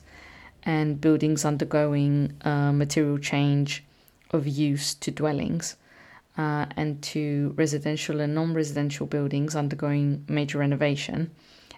and 0.64 1.00
buildings 1.00 1.44
undergoing 1.44 2.34
uh, 2.42 2.70
material 2.72 3.18
change 3.18 3.82
of 4.32 4.46
use 4.46 4.94
to 4.94 5.10
dwellings 5.10 5.76
uh, 6.38 6.66
and 6.76 7.02
to 7.02 7.54
residential 7.56 8.20
and 8.20 8.34
non 8.34 8.54
residential 8.54 9.06
buildings 9.06 9.56
undergoing 9.56 10.24
major 10.28 10.58
renovation 10.58 11.30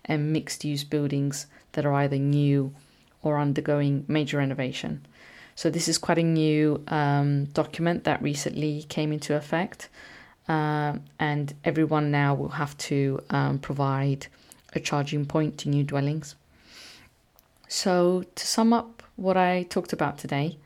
and 0.05 0.33
mixed 0.33 0.65
use 0.65 0.85
buildings 0.85 1.47
that 1.73 1.87
are 1.87 1.95
either 1.95 2.19
new 2.19 2.75
or 3.23 3.39
undergoing 3.39 4.05
major 4.09 4.39
renovation. 4.39 5.07
So, 5.55 5.71
this 5.71 5.87
is 5.87 5.99
quite 5.99 6.19
a 6.19 6.23
new 6.23 6.83
um, 6.89 7.45
document 7.47 8.05
that 8.05 8.23
recently 8.23 8.85
came 8.89 9.13
into 9.13 9.37
effect. 9.37 9.89
uh, 10.49 10.95
and 11.19 11.55
everyone 11.65 12.11
now 12.11 12.35
will 12.35 12.51
have 12.51 12.77
to 12.77 13.23
um, 13.31 13.59
provide 13.59 14.27
a 14.75 14.81
charging 14.81 15.25
point 15.27 15.59
to 15.59 15.69
new 15.69 15.85
dwellings. 15.85 16.35
So, 17.69 18.25
to 18.35 18.47
sum 18.47 18.73
up 18.73 19.03
what 19.17 19.37
I 19.37 19.63
talked 19.65 19.93
about 19.93 20.19
today, 20.19 20.59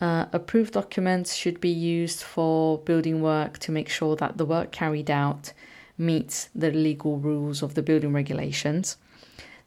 uh, 0.00 0.26
approved 0.32 0.74
documents 0.74 1.34
should 1.34 1.60
be 1.60 1.70
used 1.70 2.22
for 2.22 2.78
building 2.78 3.20
work 3.20 3.58
to 3.58 3.72
make 3.72 3.88
sure 3.88 4.14
that 4.16 4.36
the 4.36 4.44
work 4.44 4.70
carried 4.70 5.10
out 5.10 5.52
meets 5.96 6.48
the 6.54 6.70
legal 6.70 7.18
rules 7.18 7.62
of 7.62 7.74
the 7.74 7.82
building 7.82 8.12
regulations. 8.12 8.96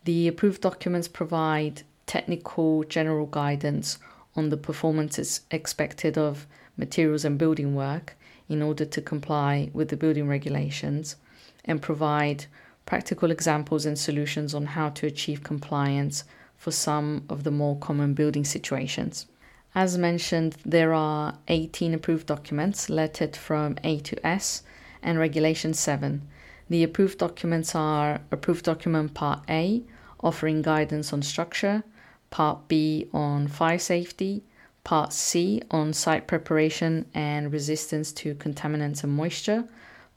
The 0.06 0.28
approved 0.28 0.62
documents 0.62 1.08
provide 1.08 1.84
technical 2.08 2.84
general 2.86 3.26
guidance 3.26 4.00
on 4.36 4.50
the 4.50 4.58
performances 4.58 5.42
expected 5.52 6.18
of 6.18 6.48
materials 6.78 7.26
and 7.26 7.38
building 7.38 7.76
work 7.76 8.16
in 8.48 8.62
order 8.62 8.86
to 8.86 9.02
comply 9.02 9.70
with 9.74 9.90
the 9.90 9.98
building 9.98 10.28
regulations 10.28 11.18
and 11.66 11.82
provide 11.82 12.46
practical 12.86 13.32
examples 13.32 13.86
and 13.86 14.00
solutions 14.00 14.56
on 14.56 14.66
how 14.66 14.90
to 14.90 15.06
achieve 15.06 15.44
compliance 15.44 16.24
for 16.58 16.72
some 16.72 17.24
of 17.30 17.44
the 17.44 17.52
more 17.52 17.78
common 17.78 18.14
building 18.14 18.46
situations. 18.46 19.28
As 19.74 19.98
mentioned, 19.98 20.58
there 20.66 20.94
are 20.94 21.38
18 21.48 21.94
approved 21.94 22.28
documents 22.28 22.90
lettered 22.90 23.38
from 23.38 23.78
A 23.86 24.00
to 24.02 24.28
S 24.28 24.64
and 25.02 25.18
Regulation 25.18 25.74
7. 25.74 26.28
The 26.70 26.84
approved 26.84 27.20
documents 27.20 27.74
are 27.74 28.20
Approved 28.32 28.66
Document 28.66 29.14
Part 29.14 29.44
A, 29.50 29.84
offering 30.22 30.62
guidance 30.62 31.14
on 31.14 31.22
structure, 31.22 31.84
Part 32.30 32.68
B 32.68 33.08
on 33.14 33.48
fire 33.48 33.80
safety, 33.80 34.44
Part 34.84 35.14
C 35.14 35.62
on 35.72 35.94
site 35.94 36.28
preparation 36.28 37.06
and 37.14 37.52
resistance 37.54 38.12
to 38.14 38.36
contaminants 38.36 39.04
and 39.04 39.14
moisture, 39.14 39.66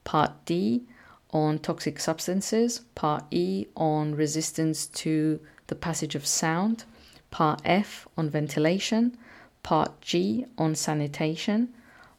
Part 0.03 0.31
D 0.45 0.83
on 1.31 1.59
toxic 1.59 2.01
substances, 2.01 2.81
Part 2.93 3.23
E 3.31 3.67
on 3.77 4.15
resistance 4.15 4.85
to 4.87 5.39
the 5.67 5.75
passage 5.75 6.15
of 6.15 6.25
sound, 6.25 6.83
Part 7.31 7.61
F 7.63 8.05
on 8.17 8.29
ventilation, 8.29 9.17
Part 9.65 9.99
G 9.99 10.45
on 10.59 10.75
sanitation, 10.75 11.69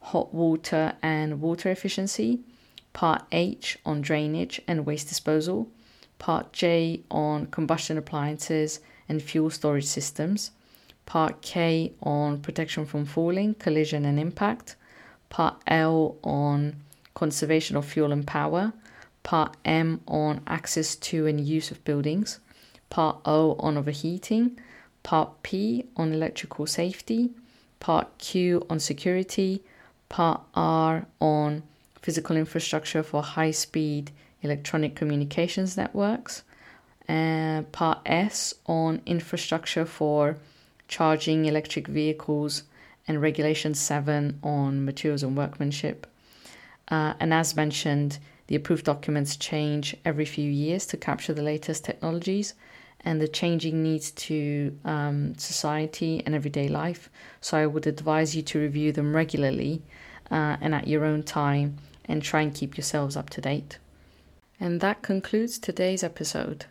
hot 0.00 0.35
water 0.35 0.94
and 1.00 1.40
water 1.40 1.70
efficiency, 1.70 2.40
Part 2.92 3.22
H 3.30 3.78
on 3.87 4.00
drainage 4.00 4.61
and 4.66 4.85
waste 4.85 5.06
disposal, 5.06 5.68
Part 6.18 6.52
J 6.52 7.02
on 7.09 7.46
combustion 7.46 7.96
appliances 7.98 8.80
and 9.09 9.22
fuel 9.22 9.50
storage 9.50 9.85
systems, 9.85 10.50
Part 11.06 11.40
K 11.40 11.92
on 12.02 12.40
protection 12.40 12.85
from 12.85 13.04
falling, 13.04 13.54
collision 13.54 14.04
and 14.04 14.18
impact, 14.18 14.74
Part 15.28 15.62
L 15.68 16.16
on 16.24 16.74
conservation 17.14 17.76
of 17.76 17.87
fuel 17.87 18.11
and 18.11 18.26
power, 18.26 18.72
Part 19.22 19.56
M 19.64 20.00
on 20.09 20.40
access 20.48 20.96
to 20.96 21.28
and 21.28 21.38
use 21.38 21.70
of 21.70 21.85
buildings, 21.85 22.40
Part 22.90 23.18
O 23.24 23.54
on 23.61 23.76
overheating, 23.78 24.59
Part 25.07 25.45
P 25.45 25.87
on 25.97 26.12
electrical 26.12 26.66
safety, 26.66 27.31
Part 27.79 28.19
Q 28.19 28.66
on 28.69 28.81
security, 28.81 29.62
Part 30.09 30.40
R 30.53 31.07
on 31.21 31.62
physical 32.03 32.37
infrastructure 32.37 33.05
for 33.05 33.23
high 33.23 33.53
speed 33.53 34.11
electronic 34.42 34.97
communications 34.97 35.77
networks, 35.77 36.42
and 37.07 37.71
Part 37.71 38.01
S 38.05 38.55
on 38.66 39.01
infrastructure 39.07 39.87
for 39.87 40.38
charging 40.88 41.45
electric 41.45 41.87
vehicles 41.87 42.64
and 43.07 43.23
Regulation 43.23 43.75
7 43.75 44.40
on 44.42 44.85
materials 44.85 45.23
and 45.23 45.37
workmanship. 45.37 46.09
Uh, 46.88 47.14
and 47.21 47.33
as 47.33 47.55
mentioned, 47.55 48.19
the 48.49 48.57
approved 48.57 48.85
documents 48.85 49.37
change 49.37 49.97
every 50.05 50.25
few 50.25 50.51
years 50.51 50.85
to 50.87 50.97
capture 50.97 51.33
the 51.33 51.42
latest 51.42 51.85
technologies 51.85 52.55
and 53.00 53.20
the 53.20 53.28
changing 53.28 53.82
needs 53.82 54.11
to 54.11 54.76
um, 54.85 55.37
society 55.38 56.22
and 56.26 56.35
everyday 56.35 56.68
life. 56.68 57.09
So 57.40 57.56
I 57.56 57.66
would 57.66 57.87
advise 57.87 58.35
you 58.35 58.42
to 58.42 58.59
review 58.59 58.92
them 58.92 59.14
regularly 59.14 59.82
uh, 60.30 60.56
and 60.61 60.74
at 60.74 60.88
your 60.88 61.04
own 61.04 61.22
time 61.22 61.76
and 62.06 62.22
try 62.22 62.40
and 62.40 62.54
keep 62.54 62.76
yourselves 62.76 63.16
up 63.16 63.30
to 63.30 63.40
date. 63.40 63.78
And 64.59 64.80
that 64.80 65.02
concludes 65.02 65.59
today's 65.59 66.02
episode. 66.02 66.66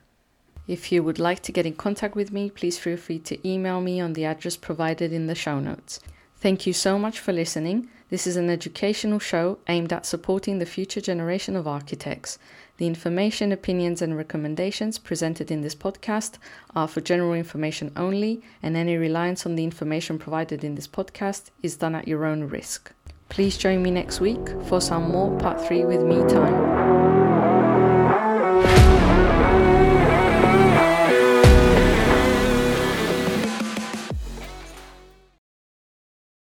If 0.68 0.92
you 0.92 1.04
would 1.04 1.20
like 1.20 1.42
to 1.44 1.52
get 1.52 1.68
in 1.68 1.76
contact 1.76 2.16
with 2.16 2.32
me, 2.32 2.50
please 2.50 2.80
feel 2.80 2.98
free 2.98 3.20
to 3.20 3.48
email 3.48 3.82
me 3.82 4.02
on 4.02 4.14
the 4.14 4.26
address 4.26 4.58
provided 4.58 5.14
in 5.14 5.28
the 5.28 5.36
show 5.36 5.60
notes. 5.60 6.00
Thank 6.38 6.66
you 6.66 6.74
so 6.74 6.98
much 6.98 7.20
for 7.20 7.32
listening. 7.32 7.90
This 8.10 8.28
is 8.28 8.36
an 8.36 8.50
educational 8.50 9.20
show 9.20 9.60
aimed 9.68 9.94
at 9.94 10.06
supporting 10.06 10.58
the 10.58 10.66
future 10.66 11.02
generation 11.02 11.56
of 11.56 11.68
architects. 11.68 12.40
The 12.78 12.88
information, 12.88 13.52
opinions, 13.52 14.02
and 14.02 14.18
recommendations 14.18 14.98
presented 15.00 15.50
in 15.50 15.62
this 15.62 15.76
podcast 15.76 16.34
are 16.76 16.88
for 16.88 17.00
general 17.00 17.34
information 17.34 17.92
only, 17.96 18.42
and 18.62 18.76
any 18.76 18.98
reliance 18.98 19.46
on 19.46 19.56
the 19.56 19.64
information 19.64 20.20
provided 20.20 20.64
in 20.64 20.76
this 20.76 20.88
podcast 20.88 21.52
is 21.64 21.78
done 21.78 21.96
at 21.96 22.08
your 22.08 22.26
own 22.26 22.50
risk. 22.50 22.92
Please 23.30 23.58
join 23.58 23.82
me 23.82 23.92
next 23.92 24.20
week 24.20 24.50
for 24.66 24.82
some 24.82 25.10
more 25.10 25.38
Part 25.40 25.66
3 25.66 25.86
with 25.86 26.04
me 26.04 26.18
time. 26.28 26.85